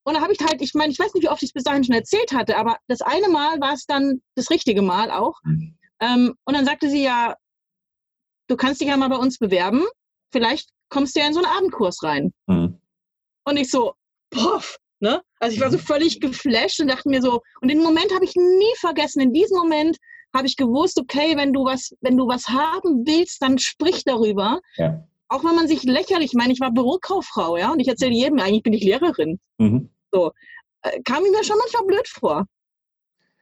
und 0.04 0.14
da 0.14 0.20
habe 0.20 0.32
ich 0.32 0.40
halt, 0.40 0.62
ich 0.62 0.74
meine, 0.74 0.92
ich 0.92 0.98
weiß 0.98 1.12
nicht, 1.14 1.24
wie 1.24 1.28
oft 1.28 1.42
ich 1.42 1.50
es 1.50 1.52
bis 1.52 1.64
dahin 1.64 1.84
schon 1.84 1.94
erzählt 1.94 2.32
hatte, 2.32 2.56
aber 2.56 2.78
das 2.86 3.02
eine 3.02 3.28
Mal 3.28 3.60
war 3.60 3.74
es 3.74 3.84
dann 3.86 4.22
das 4.36 4.50
richtige 4.50 4.82
Mal 4.82 5.10
auch. 5.10 5.34
Mhm. 5.44 5.76
Ähm, 6.00 6.34
und 6.44 6.56
dann 6.56 6.64
sagte 6.64 6.88
sie, 6.88 7.02
ja, 7.02 7.34
du 8.48 8.56
kannst 8.56 8.80
dich 8.80 8.88
ja 8.88 8.96
mal 8.96 9.08
bei 9.08 9.16
uns 9.16 9.38
bewerben. 9.38 9.84
Vielleicht 10.32 10.70
kommst 10.88 11.16
du 11.16 11.20
ja 11.20 11.26
in 11.26 11.34
so 11.34 11.40
einen 11.40 11.56
Abendkurs 11.56 12.02
rein. 12.02 12.32
Mhm. 12.46 12.80
Und 13.44 13.56
ich 13.56 13.70
so, 13.70 13.94
poff, 14.30 14.78
Ne? 15.00 15.22
Also 15.40 15.54
ich 15.54 15.60
war 15.60 15.70
so 15.70 15.78
mhm. 15.78 15.82
völlig 15.82 16.20
geflasht 16.20 16.80
und 16.80 16.88
dachte 16.88 17.08
mir 17.08 17.22
so, 17.22 17.42
und 17.60 17.68
den 17.68 17.82
Moment 17.82 18.12
habe 18.14 18.24
ich 18.24 18.34
nie 18.34 18.74
vergessen. 18.78 19.20
In 19.20 19.32
diesem 19.32 19.56
Moment 19.58 19.98
habe 20.34 20.46
ich 20.46 20.56
gewusst, 20.56 20.98
okay, 21.00 21.36
wenn 21.36 21.52
du 21.52 21.64
was, 21.64 21.94
wenn 22.00 22.16
du 22.16 22.26
was 22.26 22.48
haben 22.48 23.06
willst, 23.06 23.42
dann 23.42 23.58
sprich 23.58 24.04
darüber. 24.04 24.60
Ja. 24.76 25.04
Auch 25.28 25.44
wenn 25.44 25.54
man 25.54 25.68
sich 25.68 25.82
lächerlich, 25.84 26.32
ich 26.32 26.34
meine, 26.34 26.52
ich 26.52 26.60
war 26.60 26.72
Bürokauffrau, 26.72 27.56
ja, 27.56 27.70
und 27.70 27.80
ich 27.80 27.88
erzähle 27.88 28.12
jedem, 28.12 28.38
eigentlich 28.38 28.62
bin 28.62 28.72
ich 28.72 28.82
Lehrerin. 28.82 29.38
Mhm. 29.58 29.90
So, 30.10 30.32
äh, 30.82 31.00
kam 31.02 31.22
mir 31.22 31.44
schon 31.44 31.58
manchmal 31.58 31.84
blöd 31.84 32.08
vor. 32.08 32.46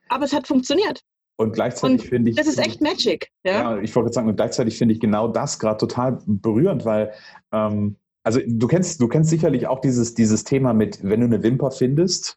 Aber 0.08 0.24
es 0.24 0.32
hat 0.32 0.46
funktioniert. 0.46 1.02
Und 1.36 1.52
gleichzeitig 1.52 2.08
finde 2.08 2.30
ich. 2.30 2.36
Das 2.36 2.46
ist 2.46 2.58
echt 2.58 2.80
Magic. 2.80 3.30
Ja, 3.44 3.74
ja 3.74 3.78
ich 3.78 3.94
wollte 3.94 4.12
sagen, 4.12 4.28
und 4.28 4.36
gleichzeitig 4.36 4.78
finde 4.78 4.94
ich 4.94 5.00
genau 5.00 5.28
das 5.28 5.58
gerade 5.58 5.76
total 5.76 6.18
berührend, 6.26 6.84
weil 6.84 7.12
ähm, 7.52 7.96
also 8.26 8.40
du 8.44 8.66
kennst, 8.66 9.00
du 9.00 9.06
kennst 9.06 9.30
sicherlich 9.30 9.68
auch 9.68 9.80
dieses, 9.80 10.14
dieses 10.14 10.42
Thema 10.42 10.74
mit, 10.74 10.98
wenn 11.04 11.20
du 11.20 11.26
eine 11.26 11.44
Wimper 11.44 11.70
findest, 11.70 12.36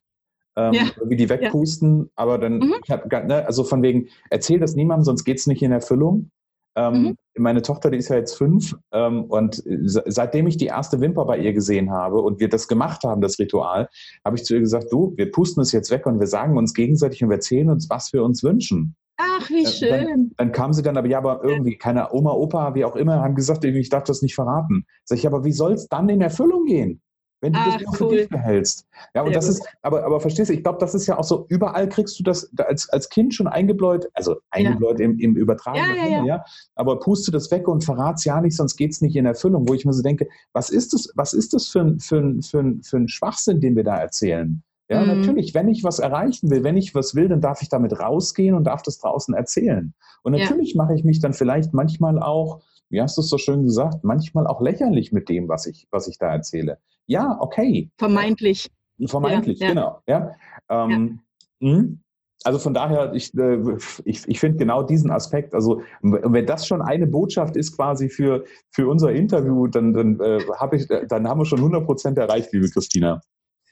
ähm, 0.56 0.74
ja. 0.74 0.84
wie 1.04 1.16
die 1.16 1.30
wegpusten, 1.30 2.02
ja. 2.02 2.06
aber 2.16 2.38
dann, 2.38 2.60
mhm. 2.60 2.76
ich 2.84 2.92
hab, 2.92 3.12
ne, 3.12 3.44
also 3.48 3.64
von 3.64 3.82
wegen, 3.82 4.08
erzähl 4.30 4.60
das 4.60 4.76
niemandem, 4.76 5.06
sonst 5.06 5.24
geht 5.24 5.40
es 5.40 5.48
nicht 5.48 5.64
in 5.64 5.72
Erfüllung. 5.72 6.30
Ähm, 6.76 6.94
mhm. 7.02 7.18
Meine 7.40 7.64
Tochter, 7.64 7.90
die 7.90 7.98
ist 7.98 8.10
ja 8.10 8.18
jetzt 8.18 8.38
fünf 8.38 8.76
ähm, 8.92 9.24
und 9.24 9.64
seitdem 9.66 10.46
ich 10.46 10.58
die 10.58 10.68
erste 10.68 11.02
Wimper 11.02 11.26
bei 11.26 11.40
ihr 11.40 11.54
gesehen 11.54 11.90
habe 11.90 12.22
und 12.22 12.40
wir 12.40 12.50
das 12.50 12.68
gemacht 12.68 13.04
haben, 13.04 13.22
das 13.22 13.40
Ritual, 13.40 13.90
habe 14.24 14.36
ich 14.36 14.44
zu 14.44 14.54
ihr 14.54 14.60
gesagt, 14.60 14.92
du, 14.92 15.14
wir 15.18 15.32
pusten 15.32 15.64
es 15.64 15.72
jetzt 15.72 15.90
weg 15.90 16.06
und 16.06 16.20
wir 16.20 16.28
sagen 16.28 16.56
uns 16.56 16.76
gegenseitig 16.76 17.24
und 17.24 17.30
wir 17.30 17.38
erzählen 17.38 17.72
uns, 17.72 17.90
was 17.90 18.14
wir 18.14 18.24
uns 18.24 18.44
wünschen. 18.44 18.96
Ach, 19.22 19.50
wie 19.50 19.66
schön. 19.66 20.08
Dann, 20.08 20.32
dann 20.38 20.52
kam 20.52 20.74
sie 20.74 20.82
dann, 20.82 20.98
aber 20.98 21.08
ja, 21.08 21.18
aber 21.18 21.44
irgendwie, 21.44 21.78
keine 21.78 22.14
Oma, 22.14 22.32
Opa, 22.32 22.74
wie 22.74 22.86
auch 22.86 22.96
immer, 22.96 23.22
haben 23.22 23.36
gesagt, 23.36 23.66
ich 23.66 23.90
darf 23.90 24.04
das 24.06 24.22
nicht 24.22 24.34
verraten. 24.34 24.86
Sag 25.04 25.18
ich, 25.18 25.28
aber 25.28 25.44
wie 25.44 25.52
soll 25.52 25.74
es 25.74 25.88
dann 25.88 26.08
in 26.10 26.22
Erfüllung 26.22 26.66
gehen? 26.66 27.02
wenn 27.42 27.54
du 27.54 27.60
Ach, 27.62 27.74
das 27.74 27.82
nur 27.84 27.94
für 27.94 28.16
dich 28.16 28.30
behältst. 28.30 28.86
Ja, 29.16 29.22
und 29.22 29.28
Sehr 29.28 29.36
das 29.36 29.48
gut. 29.48 29.56
ist, 29.56 29.68
aber, 29.82 30.04
aber 30.04 30.20
verstehst 30.20 30.50
du, 30.50 30.54
ich 30.54 30.64
glaube, 30.64 30.80
das 30.80 30.94
ist 30.94 31.08
ja 31.08 31.18
auch 31.18 31.24
so, 31.24 31.46
überall 31.50 31.88
kriegst 31.88 32.20
du 32.20 32.24
das 32.24 32.52
als, 32.58 32.90
als 32.90 33.10
Kind 33.10 33.34
schon 33.34 33.48
eingebläut, 33.48 34.10
also 34.14 34.38
eingebläut 34.50 35.00
ja. 35.00 35.06
im, 35.06 35.20
im 35.20 35.36
übertragenen 35.36 35.96
ja, 35.98 36.18
ja, 36.18 36.26
ja, 36.26 36.46
aber 36.76 37.00
puste 37.00 37.32
das 37.32 37.50
weg 37.52 37.68
und 37.68 37.84
verrat's 37.84 38.26
ja 38.26 38.42
nicht, 38.42 38.56
sonst 38.56 38.76
geht 38.76 38.92
es 38.92 39.02
nicht 39.02 39.16
in 39.16 39.26
Erfüllung, 39.26 39.68
wo 39.68 39.74
ich 39.74 39.86
mir 39.86 39.94
so 39.94 40.04
denke, 40.04 40.28
was 40.54 40.70
ist 40.70 40.94
das, 40.94 41.10
was 41.16 41.34
ist 41.34 41.54
das 41.54 41.68
für 41.68 41.82
ein, 41.82 42.00
für 42.00 42.18
ein, 42.18 42.42
für 42.42 42.60
ein, 42.60 42.84
für 42.84 42.98
ein 42.98 43.08
Schwachsinn, 43.08 43.62
den 43.62 43.76
wir 43.76 43.84
da 43.84 43.98
erzählen? 43.98 44.62
Ja, 44.90 45.02
mhm. 45.02 45.20
natürlich, 45.20 45.54
wenn 45.54 45.70
ich 45.70 45.84
was 45.84 46.00
erreichen 46.00 46.50
will, 46.50 46.64
wenn 46.64 46.76
ich 46.76 46.96
was 46.96 47.14
will, 47.14 47.28
dann 47.28 47.42
darf 47.42 47.62
ich 47.62 47.70
damit 47.70 48.00
rausgehen 48.00 48.56
und 48.56 48.64
darf 48.64 48.82
das 48.82 48.98
draußen 48.98 49.36
erzählen. 49.36 49.94
Und 50.24 50.34
natürlich 50.34 50.74
ja. 50.74 50.84
mache 50.84 50.96
ich 50.96 51.04
mich 51.04 51.20
dann 51.20 51.34
vielleicht 51.34 51.74
manchmal 51.74 52.22
auch, 52.22 52.62
wie 52.90 53.02
hast 53.02 53.16
du 53.16 53.22
es 53.22 53.30
so 53.30 53.38
schön 53.38 53.64
gesagt, 53.64 54.04
manchmal 54.04 54.48
auch 54.48 54.62
lächerlich 54.62 55.12
mit 55.12 55.30
dem, 55.30 55.48
was 55.48 55.68
ich, 55.68 55.88
was 55.92 56.08
ich 56.08 56.18
da 56.18 56.32
erzähle. 56.32 56.80
Ja, 57.06 57.38
okay. 57.40 57.92
Vermeintlich. 57.98 58.72
Vermeintlich, 59.06 59.60
ja, 59.60 59.70
genau. 59.70 60.02
Ja. 60.08 60.32
Ähm, 60.70 61.20
hm? 61.62 62.02
also 62.44 62.60
von 62.60 62.74
daher, 62.74 63.14
ich, 63.14 63.34
äh, 63.38 63.60
ich, 64.06 64.28
ich 64.28 64.40
finde 64.40 64.58
genau 64.58 64.84
diesen 64.84 65.12
Aspekt, 65.12 65.54
also 65.54 65.82
wenn 66.02 66.46
das 66.46 66.68
schon 66.68 66.82
eine 66.82 67.06
Botschaft 67.06 67.56
ist 67.56 67.76
quasi 67.76 68.10
für, 68.10 68.46
für 68.72 68.88
unser 68.88 69.12
Interview, 69.12 69.68
dann, 69.68 69.94
dann, 69.94 70.20
äh, 70.20 70.40
hab 70.58 70.74
ich, 70.74 70.88
dann 70.88 71.28
haben 71.28 71.40
wir 71.40 71.46
schon 71.46 71.60
100 71.60 71.86
Prozent 71.86 72.18
erreicht, 72.18 72.52
liebe 72.54 72.70
Christina. 72.70 73.22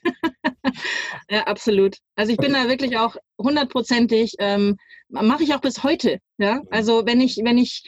ja, 1.30 1.44
absolut. 1.44 1.96
Also 2.16 2.32
ich 2.32 2.38
bin 2.38 2.52
da 2.52 2.68
wirklich 2.68 2.98
auch 2.98 3.16
hundertprozentig, 3.38 4.34
ähm, 4.38 4.76
mache 5.08 5.42
ich 5.42 5.54
auch 5.54 5.60
bis 5.60 5.82
heute. 5.82 6.18
Ja, 6.38 6.62
also 6.70 7.06
wenn 7.06 7.20
ich, 7.20 7.38
wenn 7.42 7.58
ich, 7.58 7.84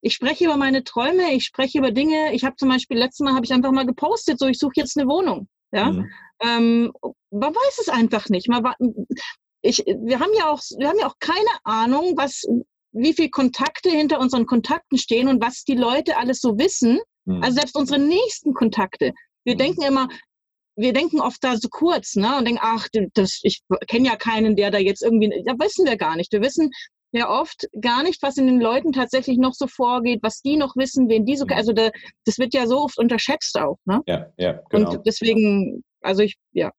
ich 0.00 0.14
spreche 0.14 0.44
über 0.44 0.56
meine 0.56 0.84
Träume, 0.84 1.32
ich 1.32 1.44
spreche 1.44 1.78
über 1.78 1.90
Dinge. 1.90 2.32
Ich 2.32 2.44
habe 2.44 2.56
zum 2.56 2.68
Beispiel 2.68 2.98
letztes 2.98 3.24
Mal 3.24 3.34
habe 3.34 3.44
ich 3.44 3.52
einfach 3.52 3.72
mal 3.72 3.86
gepostet, 3.86 4.38
so 4.38 4.46
ich 4.46 4.58
suche 4.58 4.74
jetzt 4.76 4.96
eine 4.96 5.08
Wohnung. 5.08 5.48
Ja, 5.72 5.92
mhm. 5.92 6.10
ähm, 6.40 6.92
man 7.30 7.54
weiß 7.54 7.78
es 7.80 7.88
einfach 7.88 8.28
nicht. 8.28 8.48
Man, 8.48 8.64
ich, 9.60 9.78
wir 9.86 10.20
haben 10.20 10.30
ja 10.36 10.50
auch, 10.50 10.60
wir 10.78 10.88
haben 10.88 10.98
ja 10.98 11.08
auch 11.08 11.18
keine 11.18 11.50
Ahnung, 11.64 12.14
was, 12.16 12.44
wie 12.92 13.12
viele 13.12 13.30
Kontakte 13.30 13.90
hinter 13.90 14.20
unseren 14.20 14.46
Kontakten 14.46 14.98
stehen 14.98 15.28
und 15.28 15.42
was 15.42 15.64
die 15.64 15.74
Leute 15.74 16.16
alles 16.16 16.40
so 16.40 16.58
wissen. 16.58 17.00
Mhm. 17.26 17.42
Also 17.42 17.56
selbst 17.56 17.76
unsere 17.76 18.00
nächsten 18.00 18.54
Kontakte. 18.54 19.12
Wir 19.44 19.54
mhm. 19.54 19.58
denken 19.58 19.82
immer, 19.82 20.08
wir 20.78 20.92
denken 20.92 21.20
oft 21.20 21.42
da 21.42 21.56
so 21.56 21.68
kurz, 21.68 22.14
ne, 22.14 22.38
und 22.38 22.46
denken, 22.46 22.60
ach, 22.62 22.86
das, 23.14 23.40
ich 23.42 23.62
kenne 23.88 24.06
ja 24.06 24.16
keinen, 24.16 24.54
der 24.54 24.70
da 24.70 24.78
jetzt 24.78 25.02
irgendwie, 25.02 25.42
da 25.44 25.54
wissen 25.58 25.84
wir 25.84 25.96
gar 25.96 26.16
nicht. 26.16 26.32
Wir 26.32 26.40
wissen 26.40 26.70
ja 27.10 27.28
oft 27.28 27.66
gar 27.80 28.02
nicht, 28.02 28.22
was 28.22 28.36
in 28.36 28.46
den 28.46 28.60
Leuten 28.60 28.92
tatsächlich 28.92 29.38
noch 29.38 29.54
so 29.54 29.66
vorgeht, 29.66 30.20
was 30.22 30.40
die 30.40 30.56
noch 30.56 30.76
wissen, 30.76 31.08
wen 31.08 31.24
die 31.24 31.36
so, 31.36 31.46
mhm. 31.46 31.52
also 31.52 31.72
da, 31.72 31.90
das 32.24 32.38
wird 32.38 32.54
ja 32.54 32.66
so 32.66 32.78
oft 32.78 32.98
unterschätzt 32.98 33.58
auch, 33.58 33.78
ne? 33.86 34.02
Ja, 34.06 34.26
ja, 34.36 34.60
genau. 34.70 34.92
Und 34.92 35.06
deswegen, 35.06 35.82
also 36.00 36.22
ich, 36.22 36.36
ja, 36.52 36.70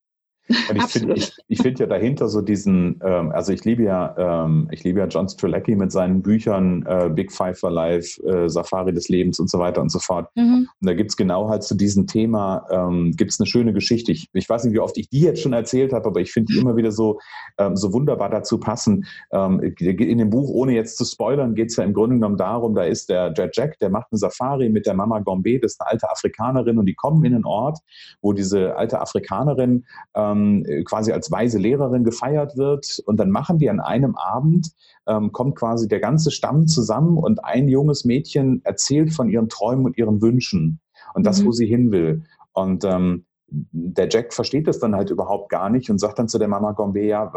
und 0.70 0.78
ich 0.78 0.84
finde 0.86 1.14
ich, 1.14 1.32
ich 1.48 1.62
find 1.62 1.80
ja 1.80 1.86
dahinter 1.86 2.28
so 2.28 2.42
diesen, 2.42 3.00
ähm, 3.04 3.32
also 3.32 3.54
ich 3.54 3.64
liebe 3.66 3.84
ja, 3.84 4.46
ähm, 4.46 4.68
ich 4.72 4.84
liebe 4.84 5.00
ja 5.00 5.06
John 5.06 5.30
Strelacki 5.30 5.76
mit 5.76 5.92
seinen 5.92 6.24
Büchern 6.24 6.84
äh, 6.88 7.10
Big 7.10 7.32
Five 7.32 7.60
for 7.60 7.70
Life, 7.70 8.22
äh, 8.24 8.50
Safari 8.50 8.92
des 8.92 9.10
Lebens 9.10 9.40
und 9.40 9.50
so 9.50 9.60
weiter 9.60 9.82
und 9.82 9.92
so 9.92 10.00
fort. 10.00 10.30
Mhm. 10.36 10.68
Und 10.82 10.88
da 10.90 10.94
gibt 10.94 11.12
es 11.12 11.18
genau 11.18 11.50
halt 11.50 11.64
zu 11.64 11.76
diesem 11.76 12.08
Thema, 12.08 12.66
ähm, 12.72 13.12
gibt 13.16 13.32
es 13.32 13.40
eine 13.40 13.46
schöne 13.46 13.74
Geschichte. 13.74 14.12
Ich, 14.12 14.28
ich, 14.34 14.50
weiß 14.50 14.64
nicht, 14.64 14.74
wie 14.74 14.80
oft 14.80 14.98
ich 14.98 15.10
die 15.10 15.22
jetzt 15.22 15.42
schon 15.42 15.54
erzählt 15.54 15.94
habe, 15.94 16.08
aber 16.08 16.20
ich 16.20 16.32
finde 16.32 16.52
die 16.54 16.60
immer 16.60 16.76
wieder 16.76 16.92
so, 16.92 17.20
ähm, 17.60 17.76
so 17.76 17.94
wunderbar 17.94 18.30
dazu 18.30 18.60
passen. 18.60 19.06
Ähm, 19.32 19.60
in 19.80 20.18
dem 20.18 20.30
Buch, 20.32 20.50
ohne 20.50 20.74
jetzt 20.74 20.98
zu 20.98 21.06
spoilern, 21.06 21.54
geht 21.54 21.70
es 21.70 21.76
ja 21.76 21.84
im 21.84 21.94
Grunde 21.94 22.16
genommen 22.16 22.38
darum, 22.38 22.74
da 22.74 22.84
ist 22.84 23.10
der, 23.10 23.30
der 23.30 23.52
Jack, 23.54 23.78
der 23.80 23.92
macht 23.92 24.08
eine 24.12 24.18
Safari 24.18 24.70
mit 24.70 24.88
der 24.88 24.96
Mama 24.96 25.20
Gombe, 25.20 25.60
das 25.60 25.74
ist 25.74 25.82
eine 25.82 25.92
alte 25.92 26.10
Afrikanerin 26.10 26.80
und 26.80 26.88
die 26.88 26.96
kommen 26.96 27.24
in 27.24 27.36
einen 27.36 27.46
Ort, 27.46 27.80
wo 28.22 28.34
diese 28.34 28.76
alte 28.76 29.00
Afrikanerin 29.00 29.86
ähm, 30.16 30.39
ähm, 30.40 30.84
quasi 30.86 31.12
als 31.12 31.32
weise 31.32 31.58
Lehrerin 31.58 32.04
gefeiert 32.04 32.58
wird. 32.58 33.02
Und 33.06 33.18
dann 33.18 33.30
machen 33.30 33.58
die 33.58 33.70
an 33.70 33.80
einem 33.80 34.16
Abend, 34.16 34.72
ähm, 35.08 35.32
kommt 35.32 35.56
quasi 35.56 35.88
der 35.88 36.00
ganze 36.00 36.32
Stamm 36.32 36.68
zusammen 36.68 37.18
und 37.18 37.44
ein 37.44 37.68
junges 37.68 38.06
Mädchen 38.06 38.62
erzählt 38.64 39.14
von 39.14 39.30
ihren 39.30 39.50
Träumen 39.50 39.86
und 39.86 39.98
ihren 39.98 40.22
Wünschen 40.22 40.80
und 41.14 41.26
das, 41.26 41.42
mhm. 41.42 41.48
wo 41.48 41.52
sie 41.52 41.68
hin 41.68 41.92
will. 41.92 42.24
Und 42.54 42.84
ähm, 42.84 43.26
der 43.52 44.08
Jack 44.10 44.34
versteht 44.34 44.68
das 44.68 44.80
dann 44.80 44.96
halt 44.96 45.10
überhaupt 45.10 45.50
gar 45.50 45.70
nicht 45.70 45.90
und 45.90 45.98
sagt 45.98 46.20
dann 46.20 46.28
zu 46.28 46.38
der 46.38 46.48
Mama 46.48 46.74
Gombe, 46.74 47.02
ja, 47.02 47.34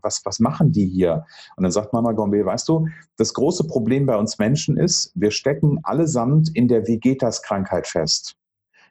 was, 0.00 0.22
was 0.24 0.40
machen 0.40 0.72
die 0.72 0.86
hier? 0.86 1.24
Und 1.56 1.62
dann 1.62 1.70
sagt 1.70 1.92
Mama 1.92 2.12
Gombe, 2.12 2.44
weißt 2.44 2.68
du, 2.68 2.88
das 3.16 3.32
große 3.34 3.66
Problem 3.68 4.06
bei 4.06 4.16
uns 4.16 4.38
Menschen 4.38 4.76
ist, 4.76 5.12
wir 5.14 5.30
stecken 5.30 5.78
allesamt 5.84 6.50
in 6.54 6.66
der 6.66 6.88
Vegetas-Krankheit 6.88 7.86
fest. 7.86 8.34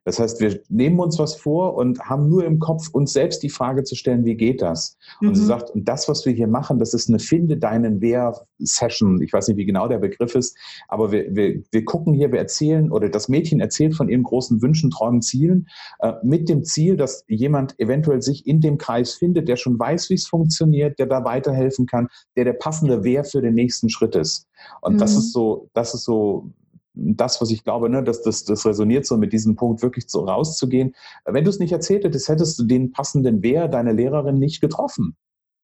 Das 0.04 0.20
heißt, 0.20 0.42
wir 0.42 0.60
nehmen 0.70 1.00
uns 1.00 1.20
was 1.20 1.36
vor 1.36 1.76
und 1.76 2.00
haben 2.02 2.28
nur 2.28 2.44
im 2.44 2.60
Kopf, 2.60 2.90
uns 2.92 3.14
selbst 3.14 3.44
die 3.44 3.50
Frage 3.50 3.84
zu 3.84 3.96
stellen, 3.96 4.26
wie 4.26 4.36
geht 4.36 4.62
das? 4.62 4.98
Und 5.20 5.30
mhm. 5.30 5.36
sie 5.36 5.46
sagt, 5.46 5.70
und 5.72 5.88
das, 5.88 6.10
was 6.10 6.26
wir 6.26 6.34
hier 6.34 6.48
machen, 6.48 6.80
das 6.80 6.94
ist 6.94 7.08
eine 7.08 7.20
Finde 7.20 7.58
deinen 7.58 8.02
Wer-Session. 8.02 9.22
Ich 9.22 9.32
weiß 9.32 9.48
nicht, 9.48 9.58
wie 9.58 9.66
genau 9.66 9.88
der 9.88 10.00
Begriff 10.00 10.34
ist, 10.34 10.58
aber 10.88 11.12
wir, 11.12 11.36
wir, 11.36 11.62
wir 11.72 11.86
gucken 11.86 12.14
hier, 12.14 12.32
wir 12.32 12.40
erzählen, 12.40 12.92
oder 12.92 13.10
das 13.10 13.30
Mädchen 13.30 13.60
erzählt 13.60 13.96
von 13.96 14.10
ihren 14.10 14.24
großen 14.24 14.62
Wünschen, 14.62 14.90
Träumen, 14.90 15.22
Zielen, 15.22 15.68
äh, 16.00 16.14
mit 16.24 16.50
dem 16.50 16.64
Ziel, 16.64 16.98
dass 16.98 17.24
jemand 17.28 17.80
eventuell 17.80 18.24
sich 18.24 18.48
in 18.48 18.60
dem 18.60 18.80
Kreis 18.80 19.14
findet, 19.14 19.48
der 19.48 19.56
schon 19.56 19.78
weiß, 19.78 20.10
wie 20.10 20.16
es 20.16 20.28
funktioniert, 20.28 20.98
der 20.98 21.06
da 21.06 21.24
weiterhelfen 21.24 21.86
kann, 21.86 22.08
der 22.36 22.46
der 22.46 22.54
passende 22.54 23.04
Wer 23.04 23.24
für 23.24 23.42
den 23.42 23.54
nächsten 23.54 23.90
Schritt 23.90 24.16
ist. 24.16 24.48
Und 24.82 24.94
mhm. 24.94 24.98
das 24.98 25.16
ist 25.16 25.32
so, 25.32 25.70
das 25.74 25.94
ist 25.94 26.06
so 26.06 26.52
das, 26.94 27.42
was 27.42 27.52
ich 27.52 27.64
glaube, 27.64 27.90
ne, 27.90 28.04
das, 28.04 28.22
das, 28.22 28.44
das 28.44 28.66
resoniert 28.66 29.06
so 29.06 29.18
mit 29.18 29.34
diesem 29.34 29.56
Punkt, 29.56 29.82
wirklich 29.82 30.06
so 30.08 30.26
rauszugehen. 30.26 30.96
Wenn 31.26 31.44
du 31.44 31.50
es 31.50 31.60
nicht 31.60 31.72
erzählt 31.72 32.04
hättest, 32.04 32.28
hättest 32.28 32.60
du 32.60 32.64
den 32.64 32.92
passenden 32.92 33.42
Wer 33.42 33.68
deiner 33.68 33.94
Lehrerin 33.94 34.40
nicht 34.40 34.62
getroffen. 34.62 35.16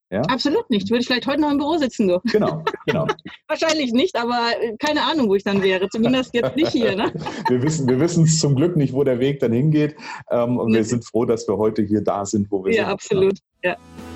Ja? 0.10 0.22
Absolut 0.22 0.70
nicht. 0.70 0.90
Würde 0.90 1.02
ich 1.02 1.08
vielleicht 1.08 1.28
heute 1.28 1.42
noch 1.42 1.52
im 1.52 1.58
Büro 1.58 1.78
sitzen. 1.78 2.08
Du. 2.08 2.20
Genau, 2.32 2.64
genau. 2.86 3.08
Wahrscheinlich 3.48 3.92
nicht, 3.92 4.16
aber 4.16 4.52
äh, 4.62 4.78
keine 4.78 5.04
Ahnung, 5.04 5.28
wo 5.28 5.36
ich 5.36 5.44
dann 5.44 5.62
wäre. 5.62 5.90
Zumindest 5.90 6.34
jetzt 6.34 6.56
nicht 6.56 6.72
hier. 6.72 6.96
Ne? 6.96 7.12
wir 7.50 7.62
wissen 7.62 7.90
wir 7.90 8.00
wissen 8.00 8.26
zum 8.26 8.56
Glück 8.56 8.78
nicht, 8.78 8.94
wo 8.94 9.04
der 9.04 9.20
Weg 9.20 9.40
dann 9.42 9.52
hingeht. 9.52 9.96
Ähm, 10.32 10.58
und 10.58 10.74
wir 10.74 10.86
sind 10.86 11.06
froh, 11.06 11.26
dass 11.26 11.48
wir 11.48 11.58
heute 11.58 11.82
hier 11.82 12.02
da 12.02 12.26
sind, 12.26 12.50
wo 12.52 12.64
wir 12.64 12.74
ja, 12.74 12.86
sind. 12.86 12.94
Absolut. 12.94 13.38
Ja, 13.64 13.74
absolut. 13.74 14.07